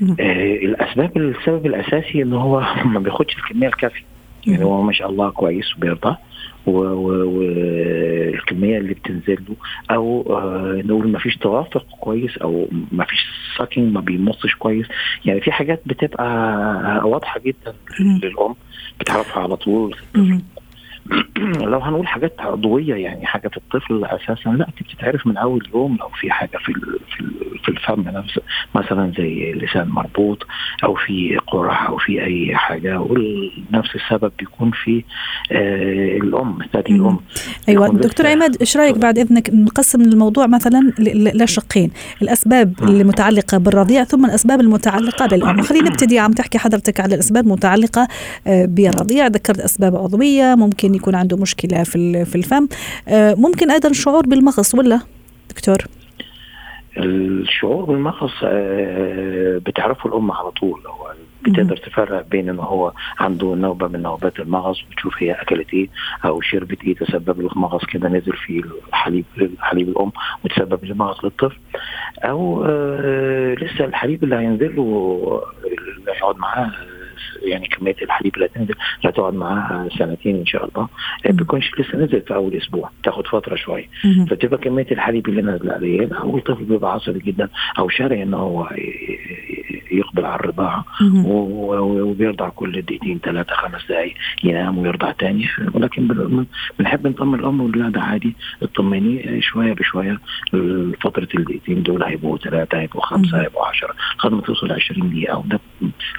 الأسباب 0.00 1.16
السبب 1.16 1.66
الأساسي 1.66 2.22
إن 2.22 2.32
هو 2.32 2.60
ما 2.94 3.00
بياخدش 3.00 3.36
الكمية 3.36 3.68
الكافية. 3.68 4.04
يعني 4.46 4.64
هو 4.64 4.82
ما 4.82 4.92
شاء 4.92 5.10
الله 5.10 5.30
كويس 5.30 5.76
وبيرضع 5.76 6.16
والكميه 6.66 8.78
اللي 8.78 8.94
بتنزل 8.94 9.38
له 9.48 9.56
أو 9.90 10.26
آه 10.30 10.82
نقول 10.84 11.08
ما 11.08 11.18
فيش 11.18 11.36
توافق 11.36 11.86
كويس 12.00 12.38
أو 12.38 12.68
ما 12.92 13.04
فيش 13.04 13.26
ساكينج 13.58 13.92
ما 13.94 14.00
بيمصش 14.00 14.54
كويس. 14.54 14.86
يعني 15.24 15.40
في 15.40 15.52
حاجات 15.52 15.82
بتبقى 15.86 16.26
واضحة 17.04 17.40
جدا 17.40 17.74
للأم 18.00 18.54
بتعرفها 19.00 19.42
على 19.42 19.56
طول. 19.56 19.96
لو 21.72 21.78
هنقول 21.78 22.06
حاجات 22.06 22.34
عضوية 22.38 22.94
يعني 22.94 23.26
حاجة 23.26 23.48
في 23.48 23.56
الطفل 23.56 24.04
أساسا 24.04 24.48
لا 24.50 24.66
دي 24.78 24.84
بتتعرف 24.84 25.26
من 25.26 25.36
أول 25.36 25.68
يوم 25.74 25.96
لو 26.00 26.08
في 26.08 26.30
حاجة 26.30 26.58
في 26.58 26.72
في 27.16 27.24
في 27.64 27.68
الفم 27.68 28.00
نفسه 28.00 28.42
مثلا 28.74 29.12
زي 29.18 29.52
لسان 29.52 29.88
مربوط 29.88 30.46
أو 30.84 30.94
في 30.94 31.38
قرح 31.46 31.88
أو 31.88 31.98
في 31.98 32.24
أي 32.24 32.56
حاجة 32.56 33.00
ونفس 33.00 33.94
السبب 33.94 34.32
بيكون 34.38 34.70
في 34.84 35.04
آه 35.52 36.16
الأم 36.16 36.58
ثدي 36.72 36.94
الأم. 36.94 37.18
أيوه 37.68 37.88
دكتور 37.88 38.26
عماد 38.26 38.56
إيش 38.60 38.76
رأيك 38.76 38.98
بعد 38.98 39.18
إذنك 39.18 39.50
نقسم 39.52 40.00
الموضوع 40.00 40.46
مثلا 40.46 40.92
لشقين؟ 41.34 41.90
الأسباب 42.22 42.74
المتعلقة 42.82 43.58
بالرضيع 43.58 44.04
ثم 44.04 44.24
الأسباب 44.24 44.60
المتعلقة 44.60 45.26
بالأم. 45.26 45.62
خلينا 45.62 45.90
نبتدي 45.90 46.18
عم 46.18 46.32
تحكي 46.32 46.58
حضرتك 46.58 47.00
على 47.00 47.14
الأسباب 47.14 47.44
المتعلقة 47.44 48.08
بالرضيع. 48.46 49.26
ذكرت 49.26 49.60
أسباب 49.60 49.96
عضوية 49.96 50.54
ممكن 50.54 50.93
يكون 50.94 51.14
عنده 51.14 51.36
مشكلة 51.36 51.82
في 51.82 52.24
في 52.24 52.36
الفم. 52.36 52.68
ممكن 53.42 53.70
أيضا 53.70 53.92
شعور 53.92 54.26
بالمغص 54.26 54.74
ولا 54.74 55.00
دكتور؟ 55.50 55.78
الشعور 56.98 57.84
بالمغص 57.84 58.32
بتعرفه 59.66 60.08
الأم 60.08 60.32
على 60.32 60.50
طول. 60.50 60.80
هو 60.86 61.04
بتقدر 61.42 61.76
تفرق 61.76 62.26
بين 62.28 62.48
ان 62.48 62.58
هو 62.58 62.92
عنده 63.18 63.54
نوبة 63.54 63.88
من 63.88 64.02
نوبات 64.02 64.38
المغص 64.40 64.82
وتشوف 64.84 65.14
هي 65.18 65.32
أكلت 65.32 65.74
إيه 65.74 65.88
أو 66.24 66.40
شربت 66.40 66.84
إيه 66.84 66.94
تسبب 66.94 67.40
له 67.40 67.50
مغص 67.56 67.84
كده 67.84 68.08
نزل 68.08 68.32
في 68.32 68.62
الحليب 68.88 69.24
حليب 69.60 69.88
الأم 69.88 70.12
وتسبب 70.44 70.84
لمغص 70.84 71.24
للطفل. 71.24 71.56
أو 72.24 72.64
آه 72.68 73.54
لسه 73.54 73.84
الحليب 73.84 74.24
اللي 74.24 74.36
هينزل 74.36 74.76
له 74.76 75.42
اللي 75.64 76.12
هيقعد 76.12 76.36
معاه 76.36 76.70
يعني 77.48 77.66
كمية 77.68 77.96
الحليب 78.02 78.34
اللي 78.34 78.46
هتنزل 78.46 78.74
هتقعد 79.04 79.34
معاها 79.34 79.88
سنتين 79.98 80.36
إن 80.36 80.46
شاء 80.46 80.64
الله. 80.68 80.88
ما 81.26 81.30
بيكونش 81.32 81.70
لسه 81.78 81.98
نزل 81.98 82.20
في 82.20 82.34
أول 82.34 82.54
أسبوع 82.56 82.90
تاخد 83.04 83.26
فترة 83.26 83.54
شوية. 83.56 83.86
فتبقى 84.26 84.58
كمية 84.58 84.86
الحليب 84.92 85.28
اللي 85.28 85.42
نازلة 85.42 85.72
قليله 85.74 86.16
أو 86.20 86.38
الطفل 86.38 86.64
بيبقى 86.64 86.92
عصبي 86.92 87.18
جدا 87.18 87.48
أو 87.78 87.88
شارع 87.88 88.22
إن 88.22 88.34
هو 88.34 88.68
يقبل 89.98 90.24
على 90.24 90.40
الرضاعة 90.40 90.84
وبيرضع 91.24 92.48
كل 92.48 92.82
دقيقتين 92.82 93.20
ثلاثة 93.24 93.54
خمس 93.54 93.80
دقائق 93.88 94.14
ينام 94.44 94.78
ويرضع 94.78 95.12
تاني. 95.12 95.46
ولكن 95.74 96.08
بنحب 96.78 97.06
نطمن 97.06 97.38
الام 97.38 97.60
ونقول 97.60 97.78
لها 97.80 97.90
ده 97.90 98.00
عادي. 98.00 98.36
اطمني 98.62 99.42
شوية 99.42 99.72
بشوية 99.72 100.18
فترة 101.02 101.28
الدقيقتين 101.34 101.82
دول 101.82 102.02
هيبقوا 102.02 102.38
ثلاثة 102.38 102.78
هيبقوا 102.78 103.06
خمسة 103.06 103.40
هيبقوا 103.42 103.66
10 103.66 103.94
لغايه 104.24 104.34
ما 104.34 104.42
توصل 104.42 104.72
20 104.72 105.10
دقيقة 105.10 105.38
وده 105.38 105.60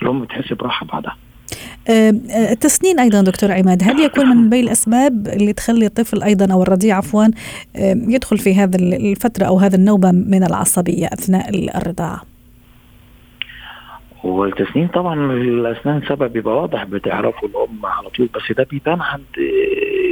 الام 0.02 0.22
بتحس 0.22 0.54
براحة 0.54 0.86
بعدها 0.86 1.16
التسنين 2.52 3.00
أيضا 3.00 3.22
دكتور 3.22 3.52
عماد. 3.52 3.84
هل 3.84 4.00
يكون 4.00 4.26
من 4.26 4.50
بين 4.50 4.64
الأسباب 4.64 5.28
اللي 5.28 5.54
تخلي 5.54 5.86
الطفل 5.86 6.24
أيضا 6.24 6.54
أو 6.54 6.64
الرضيع 6.64 6.98
عفوا 6.98 7.26
يدخل 8.08 8.38
في 8.38 8.56
هذا 8.56 8.78
الفترة 8.78 9.46
أو 9.46 9.58
هذا 9.60 9.76
النوبة 9.76 10.12
من 10.12 10.44
العصبية 10.44 11.06
أثناء 11.06 11.50
الرضاعة؟ 11.78 12.22
هو 14.26 14.46
التسنين 14.46 14.88
طبعا 14.88 15.32
الأسنان 15.34 16.02
سبب 16.10 16.34
بيبقى 16.34 16.56
واضح 16.62 16.84
بتعرفه 16.84 17.48
الأم 17.48 17.86
على 17.86 18.10
طول 18.10 18.30
بس 18.36 18.52
ده 18.58 18.64
بيبان 18.72 19.02
عند 19.02 19.26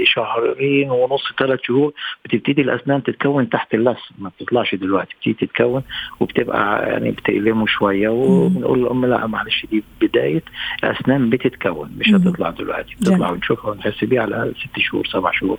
شهرين 0.06 0.90
ونص 0.92 1.22
ثلاث 1.40 1.60
شهور 1.64 1.94
بتبتدي 2.26 2.62
الأسنان 2.62 3.04
تتكون 3.04 3.50
تحت 3.50 3.74
اللثه 3.74 4.00
ما 4.20 4.30
بتطلعش 4.40 4.76
دلوقتي 4.76 5.14
بتبتدي 5.22 5.48
تتكون 5.48 5.84
وبتبقى 6.20 6.90
يعني 6.90 7.12
بتألمه 7.12 7.66
شوية 7.66 8.10
وبنقول 8.10 8.80
للأم 8.80 9.06
لا 9.06 9.28
معلش 9.28 9.66
دي 9.72 9.84
بداية 10.02 10.44
الأسنان 10.84 11.30
بتتكون 11.30 11.92
مش 11.98 12.08
هتطلع 12.10 12.50
دلوقتي 12.50 12.96
بتطلع 13.02 13.32
ونشوفها 13.32 13.72
ونحس 13.72 14.04
بيها 14.04 14.22
على 14.22 14.54
ست 14.58 14.80
شهور 14.80 15.06
سبع 15.06 15.32
شهور. 15.32 15.58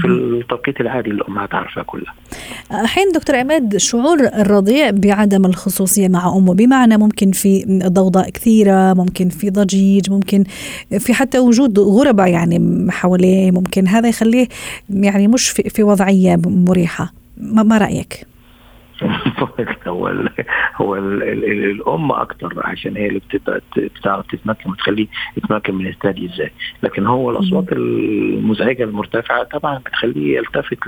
في 0.00 0.06
التوقيت 0.06 0.80
العادي 0.80 1.10
اللي 1.10 1.22
الامهات 1.22 1.54
عارفاه 1.54 1.82
كلها. 1.82 2.14
الحين 2.82 3.12
دكتور 3.14 3.36
عماد 3.36 3.76
شعور 3.76 4.18
الرضيع 4.20 4.90
بعدم 4.90 5.46
الخصوصية 5.46 6.08
مع 6.08 6.36
أمه 6.36 6.54
بمعنى 6.54 6.96
ممكن 6.96 7.30
في 7.32 7.80
ضوضاء 7.86 8.30
كثيرة، 8.30 8.94
ممكن 8.94 9.28
في 9.28 9.50
ضجيج، 9.50 10.10
ممكن 10.10 10.44
في 10.98 11.14
حتى 11.14 11.38
وجود 11.38 11.78
غرباء 11.78 12.28
يعني 12.28 12.86
حواليه، 12.90 13.50
ممكن 13.50 13.88
هذا 13.88 14.08
يخليه 14.08 14.48
يعني 14.90 15.28
مش 15.28 15.48
في, 15.48 15.62
في 15.62 15.82
وضعية 15.82 16.40
مريحة. 16.46 17.12
ما 17.36 17.78
رأيك؟ 17.78 18.26
هو 19.86 20.08
ال 20.08 20.28
هو 20.76 20.96
ال 20.96 21.22
ال 21.22 21.44
ال 21.44 21.70
الأم 21.70 22.12
أكتر 22.12 22.52
عشان 22.64 22.96
هي 22.96 23.06
اللي 23.06 23.18
بتبقى 23.18 23.60
بتعرف 23.76 24.26
تتمكن 24.26 24.70
وتخليه 24.70 25.06
يتمكن 25.36 25.74
من 25.74 25.86
الثدي 25.86 26.26
إزاي. 26.34 26.50
لكن 26.82 27.06
هو 27.06 27.30
الأصوات 27.30 27.72
المزعجة 27.72 28.84
المرتفعة 28.84 29.42
طبعا 29.42 29.78
بتخليه 29.78 30.36
يلتفت 30.36 30.78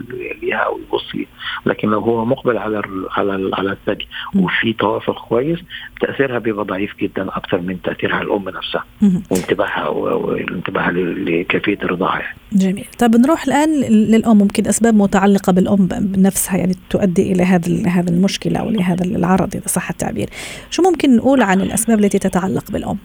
ليها 0.42 0.56
أو 0.56 0.78
يبص 0.88 1.14
ليها. 1.14 1.26
لكن 1.66 1.88
لو 1.88 2.00
هو 2.00 2.24
مقبل 2.24 2.58
على 2.58 2.78
ال 2.78 3.06
على 3.10 3.34
ال 3.34 3.54
على 3.54 3.72
الثدي 3.72 4.08
وفي 4.36 4.72
توافق 4.72 5.28
كويس 5.28 5.58
تأثيرها 6.00 6.38
بيبقى 6.38 6.64
ضعيف 6.64 6.96
جدا 7.00 7.36
أكتر 7.36 7.60
من 7.60 7.82
تأثيرها 7.82 8.14
على 8.16 8.24
الأم 8.26 8.48
نفسها 8.48 8.84
وانتباهها 9.30 9.88
والانتباه 9.88 10.90
لكيفية 10.90 11.78
الرضاعه 11.82 12.18
يعني. 12.18 12.36
جميل. 12.52 12.84
طب 12.98 13.16
نروح 13.16 13.44
الآن 13.44 13.80
للأم 13.80 14.38
ممكن 14.38 14.66
أسباب 14.66 14.94
متعلقة 14.94 15.52
بالأم 15.52 15.88
نفسها 16.16 16.56
يعني 16.56 16.74
تؤدي 16.90 17.32
إلى 17.32 17.42
هذا 17.42 17.88
هذا 17.88 18.10
المشكلة 18.46 18.60
أو 18.60 18.70
لهذا 18.70 19.04
العرض 19.04 19.56
إذا 19.56 19.66
صح 19.66 19.90
التعبير. 19.90 20.28
شو 20.70 20.82
ممكن 20.82 21.16
نقول 21.16 21.42
عن 21.42 21.60
الأسباب 21.60 21.98
التي 21.98 22.18
تتعلق 22.18 22.70
بالأم؟ 22.70 22.98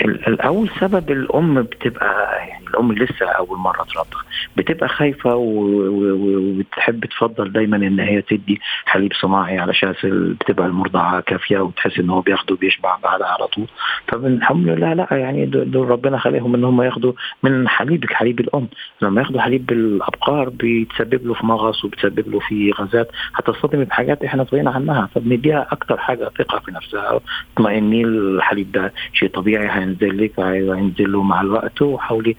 الأول 0.00 0.70
سبب 0.80 1.10
الأم 1.10 1.62
بتبقى 1.62 2.46
يعني 2.48 2.65
الأم 2.76 2.92
لسه 2.92 3.26
أول 3.26 3.58
مرة 3.58 3.82
ترضع 3.94 4.20
بتبقى 4.56 4.88
خايفة 4.88 5.34
وبتحب 5.36 7.04
تفضل 7.04 7.52
دايما 7.52 7.76
إن 7.76 8.00
هي 8.00 8.22
تدي 8.22 8.60
حليب 8.86 9.12
صناعي 9.12 9.58
علشان 9.58 9.94
بتبقى 10.40 10.66
المرضعة 10.66 11.20
كافية 11.20 11.58
وتحس 11.58 11.98
إن 11.98 12.10
هو 12.10 12.20
بياخده 12.20 12.56
بيشبع 12.56 12.96
بعدها 13.02 13.26
على 13.26 13.46
طول. 13.46 13.66
فالحمد 14.08 14.68
لله 14.68 14.92
لا 14.94 15.06
يعني 15.10 15.46
دول 15.46 15.88
ربنا 15.88 16.18
خليهم 16.18 16.54
إن 16.54 16.64
هم 16.64 16.82
ياخدوا 16.82 17.12
من 17.42 17.68
حليبك 17.68 18.12
حليب 18.12 18.40
الأم. 18.40 18.68
لما 19.02 19.20
ياخدوا 19.20 19.40
حليب 19.40 19.72
الأبقار 19.72 20.48
بيتسبب 20.48 21.26
له 21.26 21.34
في 21.34 21.46
مغص 21.46 21.84
وبتسبب 21.84 22.28
له 22.28 22.38
في 22.38 22.72
غازات 22.72 23.10
هتصطدمي 23.34 23.84
بحاجات 23.84 24.24
إحنا 24.24 24.44
طوينا 24.44 24.70
عنها. 24.70 25.08
فبنديها 25.14 25.66
أكتر 25.72 25.96
حاجة 25.98 26.30
ثقة 26.38 26.58
في 26.58 26.70
نفسها. 26.72 27.20
اطمئني 27.54 28.02
الحليب 28.04 28.72
ده 28.72 28.92
شيء 29.12 29.28
طبيعي 29.28 29.68
هينزل 29.70 30.24
لك 30.24 30.40
هينزل 30.40 31.12
له 31.12 31.22
مع 31.22 31.40
الوقت 31.40 31.82
وحاولي 31.82 32.36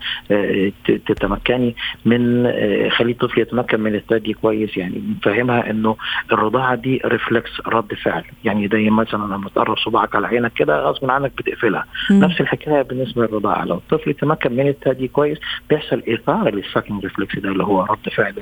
تتمكني 0.86 1.75
من 2.05 2.46
آه، 2.46 2.89
خلي 2.89 3.12
الطفل 3.12 3.41
يتمكن 3.41 3.79
من 3.79 3.96
الثدي 3.96 4.34
كويس. 4.34 4.77
يعني 4.77 5.03
نفهمها 5.17 5.69
إنه 5.69 5.96
الرضاعة 6.31 6.75
دي 6.75 7.01
ريفلكس 7.05 7.51
رد 7.67 7.93
فعل. 7.93 8.24
يعني 8.43 8.67
زي 8.67 8.89
مثلا 8.89 9.34
لما 9.36 9.50
تقرب 9.50 9.77
صباعك 9.77 10.15
على 10.15 10.27
عينك 10.27 10.53
كده 10.53 10.81
غصب 10.81 11.12
عنك 11.12 11.31
بتقفلها. 11.38 11.86
م. 12.10 12.13
نفس 12.13 12.41
الحكاية 12.41 12.81
بالنسبة 12.81 13.22
للرضاعة. 13.22 13.65
لو 13.65 13.75
الطفل 13.75 14.10
يتمكن 14.10 14.51
من 14.53 14.67
الثدي 14.67 15.07
كويس 15.07 15.38
بيحصل 15.69 16.03
اثاره 16.07 16.50
لل 16.50 16.61
sucking 16.61 17.00
reflex 17.00 17.39
ده 17.39 17.50
اللي 17.50 17.63
هو 17.63 17.84
رد 17.84 18.10
فعل 18.15 18.34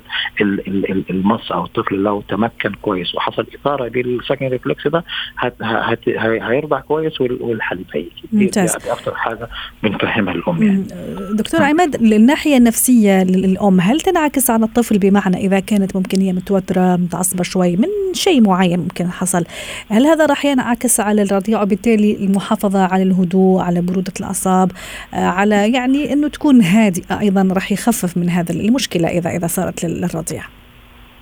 المص 1.10 1.52
أو 1.52 1.66
الطفل 1.66 1.96
لو 1.96 2.22
تمكن 2.22 2.74
كويس 2.82 3.16
وحصل 3.16 3.46
اثاره 3.56 3.92
لل 3.96 4.07
sucking 4.07 4.48
reflex 4.48 4.88
ده 4.88 5.04
هت 5.38 5.56
هت 5.62 6.10
هيرضع 6.20 6.80
كويس 6.80 7.22
والحليب 7.22 7.86
هيجي 7.94 8.12
ممتاز. 8.34 8.78
دي 8.78 8.92
أكثر 8.92 9.16
حاجة 9.16 9.50
بنفهمها 9.84 10.34
الام 10.34 10.64
يعني. 10.64 10.88
دكتور 11.34 11.62
عماد 11.76 11.96
الناحيه 11.96 12.58
النفسية 12.58 13.24
للأم 13.24 13.82
هل 13.82 14.02
تنعكس 14.02 14.50
على 14.50 14.66
الطفل 14.66 15.00
بمعنى 15.00 15.38
إذا 15.38 15.60
كانت 15.60 15.96
ممكن 15.96 16.22
هي 16.22 16.34
متوترة 16.34 16.96
متعصبة 16.96 17.44
شوي 17.44 17.76
من 17.76 17.88
شيء 18.14 18.42
معين 18.42 18.80
ممكن 18.80 19.12
حصل؟ 19.12 19.46
هل 19.90 20.06
هذا 20.06 20.26
راح 20.26 20.46
ينعكس 20.46 21.00
على 21.00 21.22
الرضيع؟ 21.22 21.62
وبالتالي 21.62 22.26
المحافظة 22.26 22.80
على 22.86 23.04
الهدوء 23.04 23.62
على 23.62 23.82
برودة 23.82 24.14
الأعصاب 24.20 24.72
على 25.14 25.72
يعني 25.72 26.14
إنه 26.14 26.28
تكون 26.28 26.62
هادئة 26.62 27.20
أيضا 27.20 27.50
راح 27.52 27.72
يخفف 27.72 28.18
من 28.18 28.30
هذا 28.30 28.52
المشكلة 28.52 29.08
إذا 29.08 29.30
إذا 29.30 29.48
صارت 29.48 29.86
للرضيع. 29.86 30.44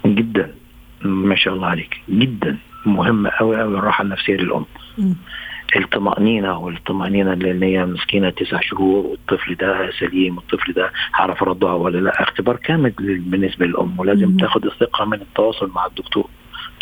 جدا. 0.06 0.52
ما 1.02 1.36
شاء 1.36 1.54
الله 1.54 1.68
عليك. 1.68 1.96
جدا. 2.10 2.58
مهمه 2.86 3.30
قوي 3.40 3.62
قوي 3.62 3.78
الراحة 3.78 4.04
النفسية 4.04 4.34
للأم. 4.34 4.66
م. 4.98 5.14
الطمأنينة 5.76 6.58
والطمأنينة 6.58 7.34
اللي 7.34 7.66
هي 7.66 7.86
مسكينة 7.86 8.30
تسع 8.30 8.60
شهور 8.62 9.06
والطفل 9.06 9.56
ده 9.56 9.92
سليم 10.00 10.38
والطفل 10.38 10.74
ده 10.74 10.92
هعرف 11.16 11.44
ارضعه 11.44 11.76
ولا 11.76 11.98
لأ؟ 11.98 12.22
اختبار 12.24 12.56
كامل 12.56 12.94
بالنسبة 13.00 13.66
للأم 13.66 14.00
ولازم 14.00 14.38
تاخد 14.38 14.66
الثقة 14.66 15.06
من 15.06 15.22
التواصل 15.22 15.72
مع 15.76 15.86
الدكتور. 15.86 16.30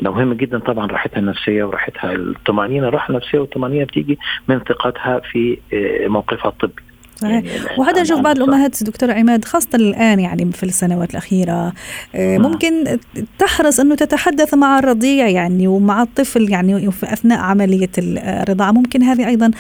ده 0.02 0.12
مهم 0.12 0.34
جدا 0.34 0.60
طبعا 0.60 0.88
راحتها 0.88 1.20
النفسية 1.20 1.64
وراحتها 1.64 2.12
الطمأنينة 2.14 2.88
الراحه 2.88 3.10
النفسيه 3.12 3.40
والطمانينه 3.40 3.86
بتيجي 3.86 4.20
من 4.48 4.60
ثقتها 4.60 5.20
في 5.20 5.58
آه، 5.74 6.08
موقفها 6.08 6.50
الطبي. 6.52 6.82
صحيح. 7.22 7.34
يعني 7.34 7.48
وهذا 7.78 8.02
نشوف 8.02 8.20
بعض 8.20 8.38
الأمهات 8.38 8.84
دكتور 8.84 9.12
عماد 9.12 9.46
خاصة 9.46 9.70
الآن 9.76 10.20
يعني 10.20 10.52
في 10.52 10.64
السنوات 10.64 11.12
الأخيرة 11.12 11.74
آه، 12.16 12.38
نعم. 12.38 12.52
ممكن 12.52 12.98
تحرص 13.40 13.80
أنه 13.80 13.96
تتحدث 13.96 14.54
مع 14.54 14.80
الرضيع 14.80 15.28
يعني 15.28 15.68
ومع 15.68 16.02
الطفل 16.02 16.50
يعني 16.50 16.92
في 16.92 17.14
أثناء 17.14 17.40
عملية 17.40 17.90
الرضاعة. 17.98 18.72
ممكن 18.72 19.04
هذه 19.04 19.28
أيضا 19.28 19.52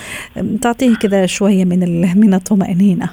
تعطيه 0.61 0.95
كذا 0.95 1.25
شوية 1.25 1.65
من 1.65 2.01
من 2.19 2.33
الطمأنينة. 2.33 3.09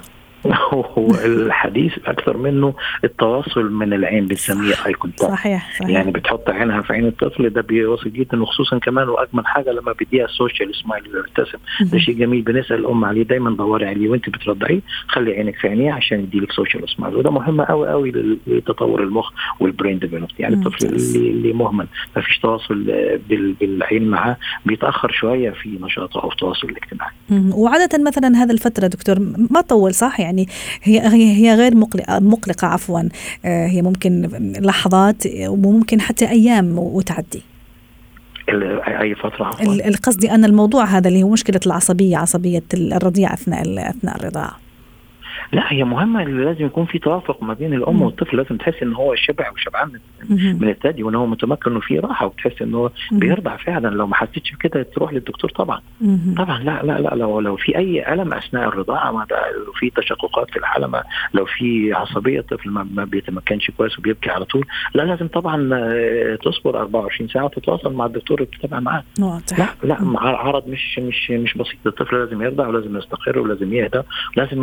هو 0.47 1.11
الحديث 1.25 1.93
أكثر 2.07 2.37
منه 2.37 2.75
التواصل 3.05 3.73
من 3.73 3.93
العين 3.93 4.27
بنسميه 4.27 4.75
eye 4.87 4.93
contact 4.93 5.31
صحيح, 5.33 5.79
صحيح. 5.79 5.89
يعني 5.89 6.11
بتحط 6.11 6.51
عينها 6.51 6.83
في 6.83 6.93
عين 6.93 7.07
الطفل 7.07 7.51
ده 7.51 7.61
بيوصل 7.61 8.13
جدا 8.13 8.43
وخصوصا 8.43 8.79
كمان 8.79 9.09
وأجمل 9.09 9.47
حاجة 9.47 9.71
لما 9.71 9.93
بيديها 9.93 10.25
ال 10.25 10.32
social 10.32 10.75
smile 10.75 11.03
بيبتسم 11.03 11.59
ده 11.93 11.99
شيء 11.99 12.15
جميل 12.15 12.43
بنسأل 12.43 12.77
الأم 12.77 13.05
عليه 13.05 13.23
دايما 13.23 13.51
دوري 13.51 13.87
عليه. 13.87 14.09
وأنت 14.09 14.29
بترضعيه 14.31 14.81
خلي 15.09 15.33
عينك 15.33 15.57
في 15.57 15.69
عينيه 15.69 15.93
عشان 15.93 16.21
يديلك 16.21 16.53
social 16.53 16.89
smile. 16.97 17.17
وده 17.17 17.31
مهم 17.31 17.61
قوي 17.61 17.89
قوي 17.89 18.13
لتطور 18.47 19.03
المخ 19.03 19.31
وال 19.61 19.72
brain 19.72 19.99
development 19.99 20.31
يعني 20.39 20.55
الطفل 20.55 20.87
اللي, 20.87 21.31
اللي 21.31 21.53
مهمل 21.53 21.87
ما 22.17 22.23
فيش 22.23 22.39
تواصل 22.39 22.85
بالعين 23.31 24.09
معاه 24.11 24.37
بيتأخر 24.67 25.13
شوية 25.13 25.51
في 25.51 25.79
نشاطه 25.83 26.23
أو 26.23 26.31
التواصل 26.33 26.69
الاجتماعي. 26.69 27.13
وعادة 27.53 28.05
مثلا 28.07 28.37
هذا 28.37 28.53
الفترة 28.53 28.87
دكتور 28.87 29.17
ما 29.51 29.61
طول 29.61 29.95
صح؟ 29.95 30.21
يعني 30.21 30.38
هي 30.83 31.01
هي 31.13 31.55
غير 31.55 31.77
مقلقة 31.77 32.19
مقلقة 32.19 32.67
عفوا. 32.67 33.01
آه، 33.45 33.67
هي 33.67 33.83
ممكن 33.83 34.29
لحظات 34.61 35.23
وممكن 35.47 36.01
حتى 36.01 36.31
أيام 36.31 36.79
وتعدي. 36.79 37.43
أي 39.01 39.15
فترة 39.15 39.45
عفوا. 39.45 39.75
القصدي 39.75 40.31
أن 40.31 40.45
الموضوع 40.45 40.85
هذا 40.85 41.09
اللي 41.09 41.23
هو 41.23 41.29
مشكلة 41.29 41.61
العصبية 41.67 42.17
عصبية 42.17 42.63
الرضيع 42.75 43.33
أثناء 43.33 43.91
أثناء 43.91 44.17
الرضاعة. 44.17 44.68
لا 45.53 45.73
هي 45.73 45.85
مهمة 45.85 46.25
لازم 46.25 46.67
يكون 46.67 46.87
في 46.87 46.99
توافق 46.99 47.43
ما 47.43 47.55
بين 47.55 47.75
الأم 47.75 48.03
والطفل 48.03 48.37
لازم 48.37 48.57
تحس 48.57 48.83
إن 48.83 48.93
هو 48.95 49.15
شبع 49.15 49.51
وشبعان 49.51 49.93
من 50.31 50.69
الثدي 50.69 51.03
وإن 51.03 51.15
هو 51.15 51.27
متمكن 51.27 51.71
إنه 51.71 51.81
في 51.81 51.99
راحة 51.99 52.27
وتحس 52.27 52.63
ان 52.63 52.75
هو 52.75 52.91
بيرضع 53.13 53.57
فعلا. 53.57 53.89
لو 53.89 54.07
ما 54.07 54.15
حسيتش 54.15 54.53
بكده 54.53 54.83
تروح 54.83 55.13
للدكتور 55.13 55.51
طبعا. 55.51 55.81
طبعا 56.37 56.59
لا 56.59 56.83
لا 56.83 57.01
لا 57.01 57.15
لو 57.15 57.41
لو 57.41 57.57
في 57.57 57.77
أي 57.79 58.13
ألم 58.13 58.35
أثناء 58.35 58.69
الرضاعة 58.69 59.13
ما 59.13 59.27
لو 59.67 59.73
في 59.73 59.91
تشققات 59.91 60.51
في 60.51 60.59
الحلمه 60.59 61.03
لو 61.35 61.45
في 61.45 61.93
عصبية 61.93 62.41
الطفل 62.41 62.71
ما 62.71 63.05
بيتمكنش 63.05 63.71
كويس 63.71 63.99
وبيبكي 63.99 64.31
على 64.31 64.45
طول 64.45 64.67
لا 64.95 65.03
لازم 65.03 65.29
طبعا 65.29 65.71
آه، 65.75 66.39
تصبر 66.45 66.81
24 66.81 67.29
ساعة 67.29 67.45
وتتواصل 67.45 67.93
مع 67.95 68.07
الدكتور 68.07 68.39
اللي 68.39 68.51
بتتابع 68.53 68.81
معاه. 68.81 69.03
لا 69.59 69.69
لا 69.83 69.97
عرض 70.21 70.69
مش 70.69 70.99
مش 70.99 71.31
مش 71.31 71.55
بسيط. 71.55 71.87
الطفل 71.87 72.17
لازم 72.19 72.43
يرضع 72.43 72.67
ولازم 72.69 72.97
يستقر 72.97 73.39
ولازم 73.39 73.73
يهدى 73.73 74.01
لازم 74.37 74.63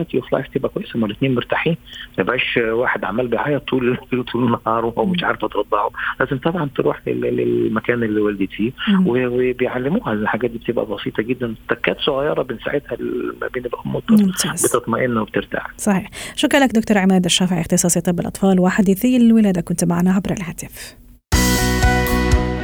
ال 0.00 0.02
quality 0.02 0.16
of 0.16 0.32
life 0.32 0.46
تبقى 0.54 0.68
كويسه 0.68 0.90
هما 0.94 1.06
الاثنين 1.06 1.34
مرتاحين. 1.34 1.76
ما 2.18 2.22
يبقاش 2.22 2.56
واحد 2.56 3.04
عمال 3.04 3.28
بيعيط 3.28 3.68
طول 3.68 3.96
طول 4.32 4.44
النهار 4.44 4.84
وهو 4.84 5.06
مش 5.06 5.24
عارفه 5.24 5.48
ترضعه 5.48 5.90
لازم 6.20 6.38
طبعا 6.38 6.68
تروح 6.76 7.00
للمكان 7.06 8.02
اللي 8.02 8.20
ولدت 8.20 8.50
فيه 8.50 8.72
وبيعلموها 9.06 10.12
الحاجات 10.12 10.50
دي 10.50 10.58
بتبقى 10.58 10.86
بسيطة 10.86 11.22
جدا. 11.22 11.54
تكات 11.68 12.00
صغيرة 12.00 12.42
بنساعدها 12.42 12.96
ما 13.40 13.48
بين 13.54 13.64
الأم 13.64 13.94
والطفل 13.94 14.52
بتطمئن 14.52 15.16
وبترتاح. 15.16 15.66
صحيح. 15.76 16.10
شكرا 16.36 16.60
لك 16.60 16.70
دكتور 16.70 16.98
عماد 16.98 17.24
الشافعي 17.24 17.60
اختصاصي 17.60 18.00
طب 18.00 18.20
الأطفال 18.20 18.60
وحديثي 18.60 19.16
الولادة 19.16 19.60
كنت 19.60 19.84
معنا 19.84 20.12
عبر 20.12 20.32
الهاتف. 20.32 20.96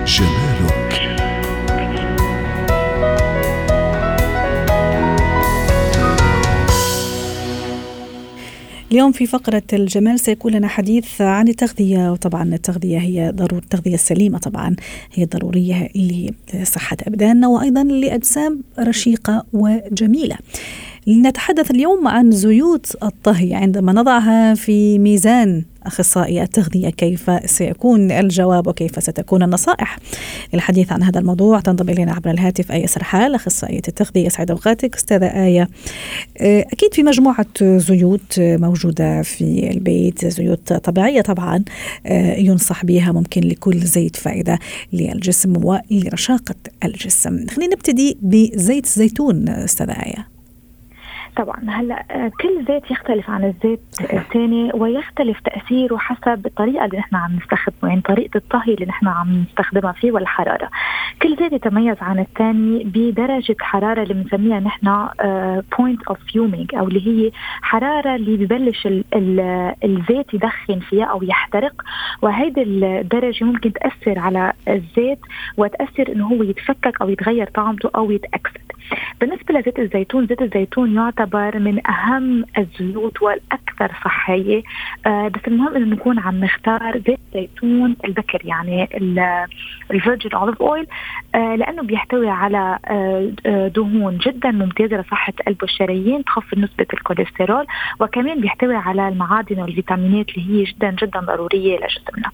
جمالك 0.06 0.73
اليوم 8.92 9.12
في 9.12 9.26
فقرة 9.26 9.62
الجمال 9.72 10.20
سيكون 10.20 10.52
لنا 10.52 10.68
حديث 10.68 11.20
عن 11.20 11.48
التغذية 11.48 12.12
وطبعا 12.12 12.54
التغذية 12.54 12.98
هي 12.98 13.32
ضرورة 13.34 13.62
التغذية 13.62 13.94
السليمة 13.94 14.38
طبعا 14.38 14.76
هي 15.14 15.24
ضرورية 15.24 15.88
لصحة 16.54 16.96
أبداننا 17.02 17.48
وأيضا 17.48 17.82
لأجسام 17.82 18.62
رشيقة 18.78 19.44
وجميلة. 19.52 20.36
لنتحدث 21.06 21.70
اليوم 21.70 22.08
عن 22.08 22.30
زيوت 22.30 22.96
الطهي 23.02 23.54
عندما 23.54 23.92
نضعها 23.92 24.54
في 24.54 24.98
ميزان 24.98 25.64
أخصائي 25.86 26.42
التغذية 26.42 26.90
كيف 26.90 27.30
سيكون 27.44 28.10
الجواب 28.10 28.66
وكيف 28.66 29.02
ستكون 29.02 29.42
النصائح؟ 29.42 29.98
الحديث 30.54 30.92
عن 30.92 31.02
هذا 31.02 31.20
الموضوع 31.20 31.60
تنضم 31.60 31.88
إلينا 31.88 32.12
عبر 32.12 32.30
الهاتف 32.30 32.72
آية 32.72 32.86
سرحال 32.86 33.34
أخصائية 33.34 33.82
التغذية 33.88 34.28
سعيد 34.28 34.50
أوقاتك 34.50 34.94
أستاذة 34.94 35.26
آية. 35.26 35.68
آه، 36.40 36.60
أكيد 36.72 36.94
في 36.94 37.02
مجموعة 37.02 37.46
زيوت 37.62 38.40
موجودة 38.40 39.22
في 39.22 39.70
البيت 39.70 40.26
زيوت 40.26 40.72
طبيعية 40.72 41.20
طبعا 41.20 41.64
آه، 42.06 42.36
ينصح 42.36 42.84
بها 42.84 43.12
ممكن 43.12 43.40
لكل 43.40 43.78
زيت 43.78 44.16
فائدة 44.16 44.58
للجسم 44.92 45.64
ولرشاقة 45.64 46.54
الجسم. 46.84 47.46
خلينا 47.46 47.74
نبتدي 47.74 48.18
بزيت 48.22 48.84
الزيتون 48.84 49.48
أستاذة 49.48 49.92
آية. 49.92 50.33
طبعا. 51.36 51.56
هلا 51.68 52.04
آه، 52.10 52.32
كل 52.40 52.64
زيت 52.68 52.90
يختلف 52.90 53.30
عن 53.30 53.44
الزيت 53.44 53.80
الثاني 54.12 54.70
ويختلف 54.74 55.40
تأثيره 55.40 55.96
حسب 55.96 56.46
الطريقة 56.46 56.84
اللي 56.84 56.98
نحن 56.98 57.16
عم 57.16 57.36
نستخدمه 57.36 57.88
يعني 57.88 58.00
طريقة 58.00 58.36
الطهي 58.36 58.74
اللي 58.74 58.86
نحن 58.86 59.08
عم 59.08 59.42
نستخدمها 59.50 59.92
فيه 59.92 60.12
والحرارة. 60.12 60.70
كل 61.22 61.36
زيت 61.36 61.52
يتميز 61.52 61.96
عن 62.00 62.18
الثاني 62.18 62.84
بدرجة 62.84 63.56
حرارة 63.60 64.02
اللي 64.02 64.14
بنسميها 64.14 64.60
نحن 64.60 65.08
point 65.78 66.02
of 66.02 66.18
fuming 66.32 66.74
أو 66.74 66.88
اللي 66.88 67.06
هي 67.06 67.30
حرارة 67.62 68.14
اللي 68.14 68.36
ببلش 68.36 68.86
ال 68.86 69.04
ال 69.14 69.40
الزيت 69.84 70.34
يدخن 70.34 70.78
فيها 70.78 71.04
أو 71.04 71.22
يحترق. 71.22 71.82
وهيدي 72.22 72.62
الدرجة 72.62 73.44
ممكن 73.44 73.72
تأثر 73.72 74.18
على 74.18 74.52
الزيت 74.68 75.18
وتأثر 75.56 76.12
إنه 76.12 76.26
هو 76.26 76.42
يتفكك 76.42 77.00
أو 77.02 77.08
يتغير 77.08 77.46
طعمته 77.54 77.90
أو 77.96 78.10
يتأكسد. 78.10 78.73
بالنسبة 79.20 79.54
لزيت 79.54 79.78
الزيتون 79.78 80.26
زيت 80.26 80.42
الزيتون 80.42 80.94
يعتبر 80.94 81.58
من 81.58 81.86
أهم 81.86 82.44
الزيوت 82.58 83.22
والأكثر 83.22 83.92
صحية. 84.04 84.62
آه 85.06 85.28
بس 85.28 85.40
المهم 85.48 85.76
إنه 85.76 85.86
نكون 85.86 86.18
عم 86.18 86.44
نختار 86.44 86.98
زيت 87.06 87.20
زيتون 87.34 87.96
البكر 88.04 88.40
يعني 88.44 88.88
ال 89.90 89.96
virgin 89.96 90.30
olive 90.30 90.62
oil. 90.62 90.86
آه، 91.34 91.56
لأنه 91.56 91.82
بيحتوي 91.82 92.28
على 92.28 92.78
آه، 92.86 93.32
آه، 93.46 93.68
دهون 93.68 94.18
جدا 94.18 94.50
ممتازة 94.50 94.96
لصحة 94.96 95.32
القلب 95.40 95.56
والشرايين 95.62 96.24
تخفض 96.24 96.58
نسبة 96.58 96.86
الكوليسترول 96.92 97.66
وكمان 98.00 98.40
بيحتوي 98.40 98.74
على 98.74 99.08
المعادن 99.08 99.60
والفيتامينات 99.60 100.26
اللي 100.28 100.50
هي 100.50 100.64
جدا 100.64 100.90
جدا 100.90 101.20
ضرورية 101.20 101.76
لجسمنا. 101.76 102.30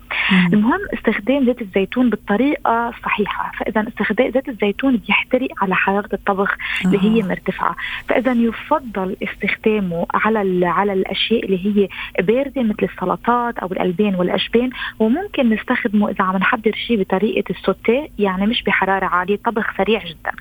المهم 0.53 0.81
استخدام 0.95 1.45
زيت 1.45 1.63
الزيتون 1.63 2.11
بالطريقة 2.11 2.89
الصحيحه، 2.89 3.53
فاذا 3.59 3.89
استخدام 3.89 4.31
زيت 4.31 4.49
الزيتون 4.49 4.97
بيحترق 4.97 5.49
على 5.63 5.75
حرارة 5.75 6.09
الطبخ 6.40 6.57
اللي 6.85 6.98
هي 7.03 7.22
مرتفعة، 7.22 7.76
فإذا 8.09 8.33
يفضل 8.33 9.16
استخدامه 9.22 10.07
على 10.14 10.66
على 10.66 10.92
الأشياء 10.92 11.44
اللي 11.44 11.66
هي 11.66 11.88
باردة 12.22 12.62
مثل 12.62 12.88
السلطات 12.94 13.59
أو 13.59 13.72
الألبان 13.72 14.14
والأشبان 14.14 14.70
وممكن 14.98 15.50
نستخدمه 15.50 16.11
إذا 16.11 16.24
عم 16.24 16.37
نحضر 16.37 16.72
شيء 16.87 17.00
بطريقة 17.00 17.50
السوتيه 17.50 18.09
يعني 18.18 18.46
مش 18.46 18.62
بحرارة 18.62 19.07
عالية 19.07 19.37
طبخ 19.37 19.76
سريع 19.76 20.05
جدا. 20.05 20.33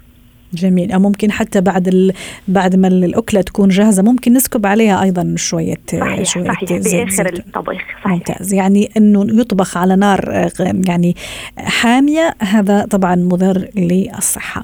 جميل. 0.54 0.92
أو 0.92 1.00
ممكن 1.00 1.32
حتى 1.32 1.62
بعد 1.62 1.88
ال... 1.88 2.14
بعد 2.48 2.76
ما 2.76 2.88
الأكلة 2.88 3.42
تكون 3.42 3.70
جاهزة 3.70 4.04
ممكن 4.04 4.34
نسكب 4.34 4.66
عليها 4.66 5.04
أيضا 5.04 5.34
شوية 5.38 5.76
صحيح 5.92 6.24
شوية 6.24 6.52
صحيح 6.52 6.72
بآخر 6.72 7.34
الطبخ 7.34 7.72
صحيح. 7.72 8.08
ممتاز. 8.08 8.54
يعني 8.54 8.90
أنه 8.98 9.42
يطبخ 9.42 9.78
على 9.78 9.96
نار 9.96 10.50
يعني 10.88 11.16
حامية 11.58 12.36
هذا 12.42 12.86
طبعا 12.86 13.16
مضر 13.16 13.68
للصحة. 13.76 14.64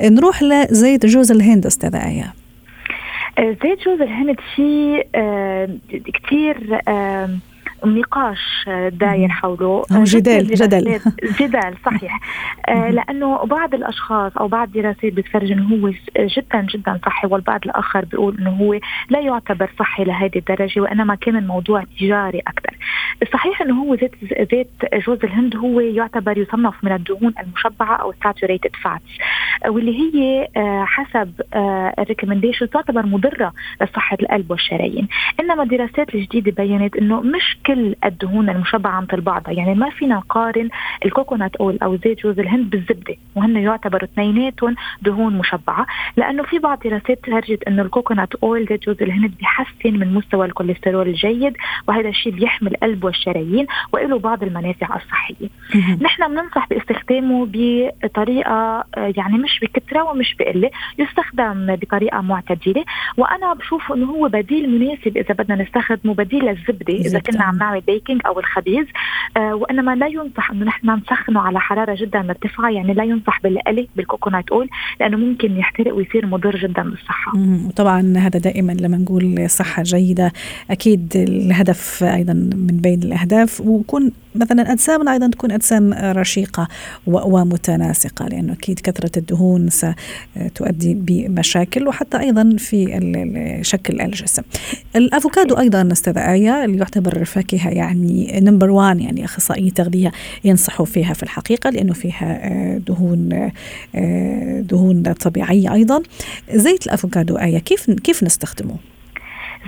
نروح 0.00 0.42
لزيت 0.42 1.06
جوز 1.06 1.32
الهند 1.32 1.66
أستاذة 1.66 2.08
آية. 2.08 2.34
زيت 3.38 3.78
جوز 3.86 4.00
الهند 4.00 4.36
شيء 4.56 5.06
آه 5.14 5.68
كثير 6.24 6.80
آه 6.88 7.30
نقاش 7.84 8.68
داير 8.88 9.28
حوله. 9.28 9.84
أو 9.92 10.04
جدال 10.04 10.46
جدل 10.46 11.00
جدال 11.40 11.74
صحيح. 11.86 12.20
آه 12.68 12.90
لأنه 12.90 13.44
بعض 13.44 13.74
الأشخاص 13.74 14.36
أو 14.36 14.48
بعض 14.48 14.68
الدراسات 14.68 15.12
بتفرج 15.12 15.52
إنه 15.52 15.68
هو 15.74 15.92
جدا 16.18 16.66
جدا 16.74 17.00
صحي 17.06 17.26
والبعض 17.26 17.60
الآخر 17.64 18.04
بيقول 18.04 18.38
إنه 18.38 18.50
هو 18.50 18.78
لا 19.10 19.20
يعتبر 19.20 19.70
صحي 19.78 20.04
لهذه 20.04 20.36
الدرجة 20.36 20.80
وإنما 20.80 21.14
كان 21.14 21.36
الموضوع 21.36 21.84
تجاري 22.00 22.38
أكثر. 22.38 22.76
الصحيح 23.22 23.62
إنه 23.62 23.82
هو 23.82 23.96
زيت 23.96 24.14
زيت 24.50 24.70
جوز 25.06 25.18
الهند 25.24 25.56
هو 25.56 25.80
يعتبر 25.80 26.38
يصنف 26.38 26.74
من 26.82 26.92
الدهون 26.92 27.34
المشبعة 27.40 27.96
أو 27.96 28.14
saturated 28.24 28.76
fats 28.82 29.04
واللي 29.68 29.98
هي 30.00 30.48
آه 30.56 30.84
حسب 30.84 31.32
آه 31.54 31.94
ال 31.98 32.03
recommendation 32.03 32.70
تعتبر 32.70 33.06
مضرة 33.06 33.52
لصحة 33.82 34.16
القلب 34.22 34.50
والشرايين. 34.50 35.08
إنما 35.40 35.62
الدراسات 35.62 36.14
الجديدة 36.14 36.52
بينت 36.64 36.96
إنه 36.96 37.20
مش 37.20 37.58
كل 37.72 37.94
الدهون 38.04 38.50
المشبعة 38.50 38.90
عن 38.90 39.06
بعضها 39.12 39.52
يعني 39.52 39.74
ما 39.74 39.90
فينا 39.90 40.14
نقارن 40.14 40.68
ال 41.04 41.11
coconut 41.11 41.56
oil 41.56 41.78
أو 41.82 41.96
زيت 41.96 42.22
جوز 42.22 42.38
الهند 42.38 42.70
بالزبدة. 42.70 43.14
وهن 43.34 43.56
يعتبروا 43.56 44.04
اثنيناتهم 44.04 44.74
دهون 45.02 45.38
مشبعة. 45.38 45.86
لأنه 46.16 46.42
في 46.42 46.58
بعض 46.58 46.78
دراسات 46.84 47.18
فرجت 47.26 47.62
إنه 47.68 47.82
ال 47.82 47.89
coconut 47.89 48.34
oil 48.34 48.66
زيت 48.66 48.86
جوز 48.86 49.02
الهند 49.02 49.32
بيحسن 49.38 49.98
من 49.98 50.14
مستوى 50.14 50.46
الكوليسترول 50.46 51.08
الجيد 51.08 51.56
وهذا 51.88 52.08
الشيء 52.08 52.32
بيحمي 52.32 52.68
القلب 52.70 53.04
والشرايين 53.04 53.66
وله 53.92 54.18
بعض 54.18 54.42
المنافع 54.42 54.96
الصحية. 54.96 55.48
نحن 56.00 56.28
بننصح 56.28 56.68
باستخدامه 56.68 57.48
بطريقة 57.52 58.84
يعني 58.96 59.38
مش 59.38 59.60
بكثرة 59.62 60.02
ومش 60.02 60.34
بقلة 60.38 60.70
يستخدم 60.98 61.76
بطريقة 61.76 62.20
معتدلة. 62.20 62.84
وأنا 63.16 63.54
بشوف 63.54 63.92
إنه 63.92 64.06
هو 64.06 64.28
بديل 64.28 64.70
مناسب 64.70 65.16
إذا 65.16 65.34
بدنا 65.34 65.62
نستخدمه 65.62 66.14
بديل 66.14 66.44
للزبدة 66.44 66.94
إذا 66.94 67.18
كنا 67.18 67.44
عم 67.44 67.61
نعمل 67.62 67.80
baking 67.80 68.20
أو 68.26 68.38
الخبيز 68.38 68.86
آه 69.36 69.54
وإنما 69.54 69.94
لا 69.94 70.06
ينصح 70.06 70.50
إنه 70.50 70.64
نحن 70.64 70.90
نسخنه 70.90 71.40
على 71.40 71.60
حرارة 71.60 71.94
جدا 72.00 72.22
مرتفعة 72.22 72.70
يعني 72.70 72.94
لا 72.94 73.04
ينصح 73.04 73.40
بالقلي 73.42 73.88
بالكوكونات 73.96 74.48
اول 74.52 74.68
لأنه 75.00 75.16
ممكن 75.16 75.56
يحترق 75.56 75.94
ويصير 75.94 76.26
مضر 76.26 76.56
جدا 76.56 76.82
بالصحة. 76.82 77.32
وطبعا 77.66 78.14
هذا 78.16 78.38
دائما 78.38 78.72
لما 78.72 78.96
نقول 78.96 79.50
صحة 79.50 79.82
جيدة 79.82 80.32
أكيد 80.70 81.12
الهدف 81.16 82.04
أيضا 82.04 82.32
من 82.32 82.78
بين 82.82 83.02
الأهداف 83.02 83.60
ويكون 83.60 84.12
مثلا 84.34 84.72
أجسامنا 84.72 85.12
أيضا 85.12 85.28
تكون 85.28 85.52
أجسام 85.52 85.92
رشيقة 85.94 86.68
ومتناسقة 87.06 88.26
لأنه 88.26 88.52
أكيد 88.52 88.80
كثرة 88.80 89.18
الدهون 89.18 89.68
ستؤدي 89.70 90.94
بمشاكل 90.94 91.88
وحتى 91.88 92.20
أيضا 92.20 92.56
في 92.58 93.60
شكل 93.62 94.00
الجسم. 94.00 94.42
الأفوكادو 94.96 95.58
أيضا 95.58 95.88
أستاذة 95.92 96.18
آية 96.18 96.64
اللي 96.64 96.78
يعتبر 96.78 97.24
فاكهة 97.24 97.70
يعني 97.70 98.40
number 98.40 98.70
one 98.70 99.00
يعني 99.00 99.24
اخصائي 99.24 99.70
تغذية 99.70 100.12
ينصحوا 100.44 100.86
فيها 100.86 101.14
في 101.14 101.22
الحقيقة 101.22 101.70
لأنه 101.70 101.92
فيها 101.92 102.78
دهون 102.78 103.50
دهون 104.62 105.02
طبيعية 105.02 105.72
أيضا. 105.74 106.02
زيت 106.54 106.86
الأفوكادو 106.86 107.36
آية 107.36 107.58
كيف 107.58 107.90
كيف 107.90 108.24
نستخدمه؟ 108.24 108.76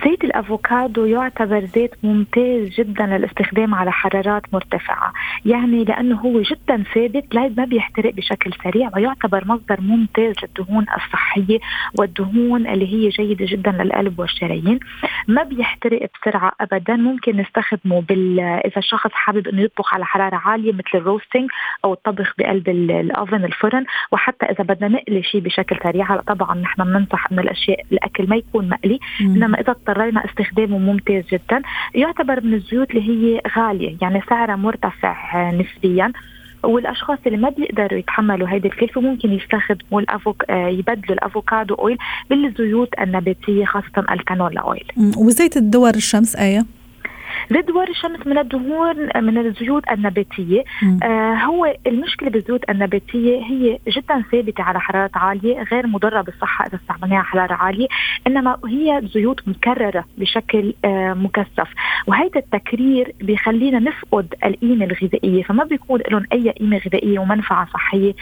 زيت 0.05 0.25
الأفوكادو 0.25 1.05
يعتبر 1.05 1.61
زيت 1.61 1.95
ممتاز 2.03 2.69
جدا 2.69 3.07
للاستخدام 3.07 3.75
على 3.75 3.93
حرارات 3.93 4.43
مرتفعة، 4.53 5.13
يعني 5.47 5.85
لأنه 5.85 6.17
هو 6.17 6.41
جدا 6.41 6.85
ثابت 6.95 7.35
لا 7.35 7.53
ما 7.57 7.65
بيحترق 7.65 8.15
بشكل 8.15 8.53
سريع 8.65 8.91
ويعتبر 8.97 9.45
مصدر 9.47 9.81
ممتاز 9.81 10.35
للدهون 10.43 10.87
الصحية 10.97 11.59
والدهون 11.99 12.67
اللي 12.67 12.95
هي 12.95 13.09
جيدة 13.09 13.47
جدا 13.49 13.71
للقلب 13.71 14.19
والشرايين، 14.19 14.81
ما 15.29 15.43
بيحترق 15.43 16.11
بسرعة 16.15 16.53
ابدا، 16.61 16.97
ممكن 16.97 17.37
نستخدمه 17.37 18.01
بال 18.01 18.41
إذا 18.41 18.79
الشخص 18.79 19.11
حابب 19.13 19.49
إنه 19.49 19.63
يطبخ 19.63 19.95
على 19.95 20.05
حرارة 20.05 20.37
عالية 20.37 20.73
مثل 20.73 20.91
ال 20.95 21.01
roasting 21.01 21.51
أو 21.85 21.93
الطبخ 21.93 22.35
بقلب 22.39 22.69
ال 22.69 22.84
oven 22.84 23.45
الفرن، 23.45 23.85
وحتى 24.13 24.47
إذا 24.47 24.65
بدنا 24.65 24.89
نقلي 24.89 25.23
شيء 25.23 25.41
بشكل 25.41 25.77
سريع 25.83 26.13
هلا 26.13 26.23
طبعا 26.23 26.55
نحن 26.55 26.85
بننصح 26.85 27.33
إنه 27.33 27.43
الاشياء 27.43 27.85
الأكل 27.93 28.29
ما 28.29 28.37
يكون 28.37 28.69
مقلي، 28.69 28.99
إنما 29.21 29.61
إذا 29.61 29.73
اضطرينا 29.89 30.25
استخدامه 30.25 30.79
ممتاز 30.79 31.25
جدا. 31.33 31.63
يعتبر 31.95 32.41
من 32.45 32.55
الزيوت 32.55 32.91
اللي 32.91 33.03
هي 33.11 33.41
غالية 33.57 33.97
يعني 34.03 34.23
سعرها 34.29 34.57
مرتفع 34.57 35.51
نسبيا. 35.51 36.13
والأشخاص 36.65 37.19
اللي 37.27 37.39
ما 37.39 37.49
بيقدروا 37.49 37.99
يتحملوا 37.99 38.49
هيدي 38.49 38.69
الكلفة 38.69 39.01
ممكن 39.01 39.33
يستخدموا 39.33 40.01
ال 40.01 40.09
avoc 40.09 40.45
يبدلوا 40.51 41.15
ال 41.15 41.22
avocado 41.22 41.75
oil 41.75 41.99
بالزيوت 42.31 42.89
النباتية 43.01 43.65
خاصة 43.65 44.05
الكانولا 44.11 44.61
اويل 44.61 44.85
وزيت 45.17 45.57
الدور 45.57 45.95
الشمس 45.95 46.37
أية؟ 46.37 46.65
دوار 47.51 47.89
الشمس 47.89 48.27
من 48.27 48.39
الدهون 48.39 48.97
من 49.17 49.39
الزيوت 49.39 49.83
النباتية. 49.93 50.65
آه 51.03 51.35
هو 51.35 51.75
المشكلة 51.87 52.31
بالزيوت 52.31 52.71
النباتية 52.71 53.39
هي 53.45 53.79
جدا 53.89 54.23
ثابتة 54.33 54.63
على 54.63 54.81
حرارات 54.81 55.17
عالية 55.17 55.63
غير 55.63 55.87
مضرة 55.87 56.23
بالصحة 56.23 56.67
إذا 56.67 56.77
استعملناها 56.83 57.19
على 57.19 57.27
حرارة 57.27 57.55
عالية 57.55 57.87
إنما 58.27 58.57
هي 58.67 59.03
زيوت 59.15 59.49
مكررة 59.49 60.05
بشكل 60.19 60.75
آه 60.85 61.13
مكثف. 61.15 61.69
وهذا 62.07 62.31
التكرير 62.41 63.13
بيخلينا 63.21 63.79
نفقد 63.79 64.35
القيمة 64.45 64.85
الغذائية 64.85 65.43
فما 65.43 65.65
بيكون 65.65 66.01
لهم 66.11 66.25
أي 66.33 66.51
قيمة 66.51 66.81
غذائية 66.87 67.19
ومنفعة 67.19 67.69
صحية 67.73 68.15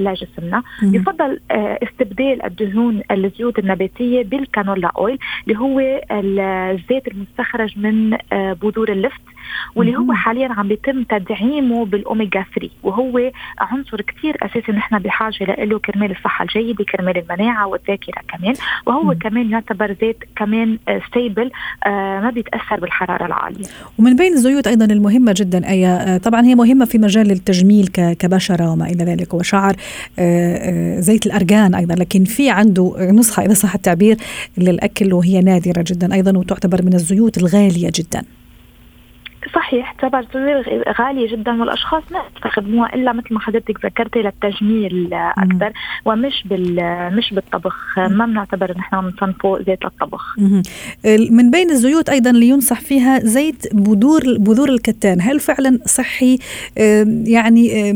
لجسمنا 0.00 0.62
يفضل 0.82 1.40
آه 1.50 1.78
استبدال 1.82 2.44
الدهون 2.44 3.02
الزيوت 3.10 3.58
النباتية 3.58 4.22
بال 4.24 4.40
canola 4.40 4.90
oil 4.98 5.18
اللي 5.48 5.58
هو 5.58 5.80
الزيت 6.70 7.08
المستخرج 7.08 7.78
من 7.78 8.16
بذور 8.32 8.88
اللفت. 8.88 9.20
واللي 9.74 9.96
هو 9.96 10.12
حاليا 10.12 10.52
عم 10.52 10.68
بيتم 10.68 11.02
تدعيمه 11.02 11.84
بالأوميجا 11.84 12.44
3 12.54 12.70
وهو 12.82 13.30
عنصر 13.58 14.00
كثير 14.00 14.36
أساسي 14.42 14.72
نحن 14.72 14.98
بحاجة 14.98 15.64
له 15.64 15.78
كرمال 15.78 16.10
الصحة 16.10 16.44
الجيدة 16.44 16.84
كرمال 16.84 17.18
المناعة 17.18 17.66
والذاكرة 17.66 18.22
كمان 18.28 18.54
وهو 18.86 19.02
مم. 19.02 19.12
كمان 19.12 19.50
يعتبر 19.50 19.96
زيت 20.00 20.16
كمان 20.36 20.78
stable 21.08 21.50
آه 21.86 22.20
ما 22.20 22.30
بيتأثر 22.30 22.80
بالحرارة 22.80 23.26
العالية. 23.26 23.64
ومن 23.98 24.16
بين 24.16 24.32
الزيوت 24.32 24.66
أيضا 24.66 24.84
المهمة 24.84 25.34
جدا 25.36 25.68
أي 25.68 26.18
طبعا 26.18 26.40
هي 26.40 26.54
مهمة 26.54 26.84
في 26.84 26.98
مجال 26.98 27.30
التجميل 27.30 27.86
كبشرة 27.88 28.70
وما 28.70 28.86
إلى 28.86 29.04
ذلك 29.04 29.34
وشعر 29.34 29.76
آه 30.18 31.00
زيت 31.00 31.26
الأرجان 31.26 31.74
أيضا 31.74 31.94
لكن 31.94 32.24
في 32.24 32.50
عنده 32.50 32.96
نسخة 33.00 33.44
اذا 33.44 33.54
صح 33.54 33.74
التعبير 33.74 34.16
للأكل 34.58 35.12
وهي 35.12 35.40
نادرة 35.40 35.84
جدا 35.86 36.14
أيضا 36.14 36.38
وتعتبر 36.38 36.82
من 36.82 36.94
الزيوت 36.94 37.38
الغالية 37.38 37.90
جدا. 37.94 38.22
صحيح 39.54 39.92
تعتبر 39.92 40.26
غالية 41.00 41.32
جدا 41.32 41.60
والأشخاص 41.60 42.02
ما 42.12 42.20
يستخدموها 42.36 42.94
إلا 42.94 43.12
مثل 43.12 43.34
ما 43.34 43.40
حضرتك 43.40 43.84
ذكرتي 43.84 44.18
للتجميل 44.22 45.14
أكثر 45.14 45.72
ومش 46.04 46.42
بال 46.44 46.76
مش 47.16 47.34
بالطبخ. 47.34 47.98
ما 47.98 48.26
بنعتبر 48.26 48.78
نحن 48.78 48.96
عم 48.96 49.08
نصنفه 49.08 49.62
زيت 49.66 49.84
للطبخ. 49.84 50.38
من 51.30 51.50
بين 51.50 51.70
الزيوت 51.70 52.08
أيضا 52.08 52.30
اللي 52.30 52.48
ينصح 52.48 52.80
فيها 52.80 53.18
زيت 53.18 53.74
بذور 53.74 54.22
بذور 54.38 54.68
الكتان. 54.68 55.20
هل 55.20 55.40
فعلا 55.40 55.78
صحي؟ 55.86 56.38
يعني 57.26 57.92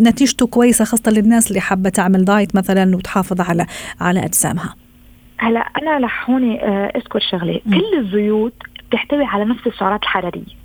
نتيجته 0.00 0.46
كويسة 0.46 0.84
خاصة 0.84 1.10
للناس 1.12 1.48
اللي 1.48 1.60
حابة 1.60 1.90
تعمل 1.90 2.24
دايت 2.24 2.56
مثلا 2.56 2.96
وتحافظ 2.96 3.40
على 3.40 3.66
على 4.00 4.24
أجسامها؟ 4.24 4.74
هلأ 5.38 5.60
أنا 5.60 5.98
رح 5.98 6.30
هون 6.30 6.58
أذكر 6.96 7.20
شغلة. 7.30 7.60
كل 7.64 7.98
الزيوت 7.98 8.54
بتحتوي 8.88 9.24
على 9.24 9.44
نفس 9.44 9.66
السعرات 9.66 10.02
الحرارية. 10.02 10.59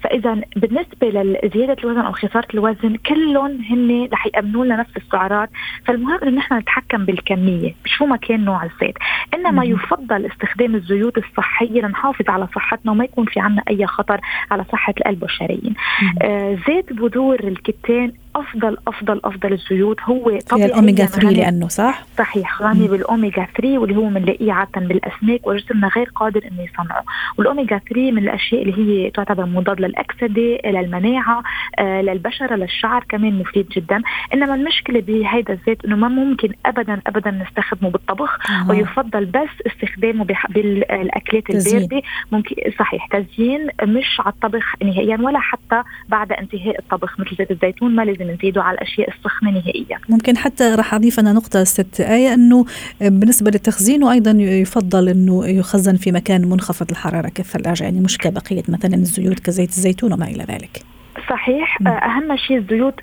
فإذا 0.00 0.40
بالنسبة 0.56 1.08
لزيادة 1.08 1.76
الوزن 1.84 2.00
أو 2.00 2.12
خسارة 2.12 2.48
الوزن 2.54 2.96
كلهم 2.96 3.60
هن 3.70 4.08
رح 4.12 4.26
يأمنوا 4.26 4.64
لنا 4.64 4.76
نفس 4.76 4.96
السعرات. 4.96 5.50
فالمهم 5.86 6.18
إنه 6.22 6.36
نحن 6.36 6.54
نتحكم 6.58 7.04
بالكمية 7.04 7.74
شو 7.84 8.06
ما 8.06 8.16
كان 8.16 8.44
نوع 8.44 8.64
الزيت. 8.64 8.94
إنما 9.34 9.64
يفضل 9.64 10.26
استخدام 10.26 10.74
الزيوت 10.74 11.18
الصحية 11.18 11.80
لنحافظ 11.80 12.30
على 12.30 12.48
صحتنا 12.54 12.92
وما 12.92 13.04
يكون 13.04 13.26
في 13.26 13.40
عنا 13.40 13.62
أي 13.70 13.86
خطر 13.86 14.20
على 14.50 14.64
صحة 14.72 14.94
القلب 14.98 15.22
والشرايين. 15.22 15.74
آه 16.22 16.58
زيت 16.68 16.92
بذور 16.92 17.40
الكتان 17.40 18.12
أفضل 18.36 18.76
أفضل 18.88 19.20
أفضل 19.24 19.52
الزيوت. 19.52 20.00
هو 20.02 20.38
طبيعي 20.50 20.68
الأوميجا 20.68 21.06
3 21.06 21.30
لأنه 21.30 21.68
صح؟ 21.68 22.04
صحيح 22.18 22.62
غني 22.62 22.88
بالأوميجا 22.88 23.46
3 23.56 23.78
واللي 23.78 23.96
هو 23.96 24.08
بنلاقيه 24.08 24.52
عاده 24.52 24.80
بالأسماك 24.80 25.46
وجسمنا 25.46 25.88
غير 25.96 26.10
قادر 26.14 26.40
إنه 26.52 26.62
يصنعه. 26.62 27.04
والأوميجا 27.38 27.78
3 27.78 28.12
من 28.12 28.18
الأشياء 28.18 28.62
اللي 28.62 28.78
هي 28.78 29.10
تعتبر 29.10 29.46
مضاد 29.46 29.80
للأكسدة 29.80 30.58
للمناعة 30.64 31.42
آه 31.78 32.02
للبشرة 32.02 32.54
للشعر 32.56 33.04
كمان 33.08 33.38
مفيد 33.38 33.68
جدا. 33.68 34.02
إنما 34.34 34.54
المشكلة 34.54 35.00
بهيدا 35.00 35.52
الزيت 35.52 35.84
إنه 35.84 35.96
ما 35.96 36.08
ممكن 36.08 36.48
ابدا 36.66 37.00
ابدا 37.06 37.30
نستخدمه 37.30 37.90
بالطبخ 37.90 38.50
آه. 38.50 38.70
ويفضل 38.70 39.24
بس 39.24 39.48
استخدامه 39.66 40.24
بالأكلات 40.24 41.50
الباردة. 41.50 42.02
ممكن 42.32 42.56
صحيح 42.78 43.06
تزيين 43.06 43.68
مش 43.82 44.20
على 44.20 44.32
الطبخ 44.32 44.74
نهائيا 44.82 45.18
ولا 45.20 45.38
حتى 45.38 45.82
بعد 46.08 46.32
انتهاء 46.32 46.78
الطبخ 46.78 47.20
مثل 47.20 47.36
زيت 47.36 47.50
الزيتون 47.50 47.94
ما 47.94 48.02
لازم 48.02 48.23
نزيده 48.24 48.62
على 48.62 48.74
الأشياء 48.74 49.08
السخنة 49.08 49.50
نهائيا. 49.50 49.98
ممكن 50.08 50.36
حتى 50.36 50.64
راح 50.64 50.94
أضيف 50.94 51.20
أنا 51.20 51.32
نقطة 51.32 51.64
ست 51.64 52.00
آية 52.00 52.34
إنه 52.34 52.64
بالنسبة 53.00 53.50
للتخزين 53.50 54.04
وأيضا 54.04 54.30
يفضل 54.30 55.08
إنه 55.08 55.46
يخزن 55.46 55.96
في 55.96 56.12
مكان 56.12 56.48
منخفض 56.48 56.90
الحرارة 56.90 57.28
كالثلاجه 57.28 57.84
يعني 57.84 58.00
مش 58.00 58.18
كبقية 58.18 58.62
مثلا 58.68 58.94
الزيوت 58.94 59.40
كزيت 59.40 59.68
الزيتون 59.68 60.12
وما 60.12 60.26
إلى 60.26 60.44
ذلك. 60.44 60.93
صحيح 61.30 61.80
م. 61.80 61.88
أهم 61.88 62.36
شيء 62.36 62.56
الزيوت 62.58 62.94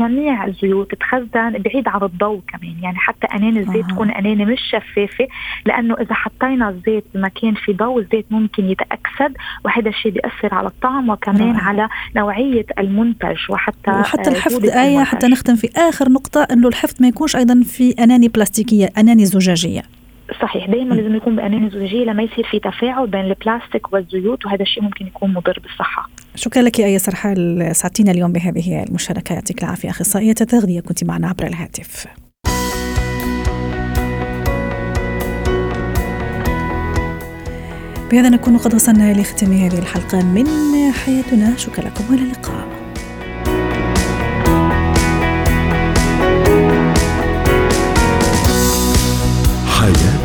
جميع 0.00 0.44
الزيوت 0.44 0.94
تخزن 0.94 1.50
بعيد 1.50 1.88
عن 1.88 2.02
الضوء 2.02 2.40
كمان 2.48 2.76
يعني 2.82 2.98
حتى 2.98 3.26
انان 3.26 3.56
الزيت 3.56 3.84
آه. 3.84 3.94
تكون 3.94 4.10
أنانة 4.10 4.44
مش 4.44 4.60
شفافة 4.70 5.28
لأنه 5.66 5.94
إذا 6.00 6.14
حطينا 6.14 6.68
الزيت 6.68 7.04
بمكان 7.14 7.54
في 7.54 7.72
ضوء 7.72 7.98
الزيت 8.00 8.26
ممكن 8.30 8.70
يتأكسد 8.70 9.36
وهذا 9.64 9.88
الشيء 9.88 10.12
بيأثر 10.12 10.54
على 10.54 10.68
الطعم 10.68 11.08
وكمان 11.08 11.56
آه. 11.56 11.62
على 11.62 11.88
نوعية 12.16 12.66
المنتج 12.78 13.38
وحتى 13.50 13.90
وحتى 13.90 14.30
الحفظ 14.30 14.64
إيه 14.64 15.04
حتى 15.04 15.26
نختم 15.26 15.56
في 15.56 15.70
آخر 15.76 16.08
نقطة 16.08 16.46
إنه 16.52 16.68
الحفظ 16.68 16.94
ما 17.00 17.08
يكونش 17.08 17.36
أيضا 17.36 17.62
في 17.64 17.94
اناني 17.98 18.28
بلاستيكية 18.28 18.88
اناني 18.98 19.24
زجاجية 19.24 19.82
صحيح 20.42 20.66
دائما 20.66 20.94
لازم 20.94 21.16
يكون 21.16 21.36
باناني 21.36 21.70
زجاجية 21.70 22.04
لما 22.04 22.22
يصير 22.22 22.46
في 22.50 22.58
تفاعل 22.58 23.06
بين 23.06 23.20
البلاستيك 23.20 23.92
والزيوت 23.92 24.46
وهذا 24.46 24.62
الشيء 24.62 24.82
ممكن 24.82 25.06
يكون 25.06 25.34
مضر 25.34 25.58
بالصحة 25.62 26.08
شكرا 26.34 26.62
لك 26.62 26.78
يا 26.78 26.86
أيسر 26.86 27.14
حال 27.14 27.70
سعدتينا 27.76 28.10
اليوم 28.10 28.32
بهذه 28.32 28.82
المشاركة؟ 28.82 29.32
يعطيك 29.32 29.62
العافية 29.62 29.90
أخصائية 29.90 30.34
التغذية 30.40 30.80
كنت 30.80 31.04
معنا 31.04 31.28
عبر 31.28 31.46
الهاتف. 31.46 32.06
بهذا 38.10 38.28
نكون 38.28 38.58
قد 38.58 38.74
وصلنا 38.74 39.12
لختام 39.12 39.52
هذه 39.52 39.78
الحلقة 39.78 40.22
من 40.22 40.46
حياتنا. 40.92 41.56
شكرا 41.56 41.84
لكم 41.84 42.04
وإلى 42.10 42.22
اللقاء. 42.22 42.68
حياتي 49.66 50.21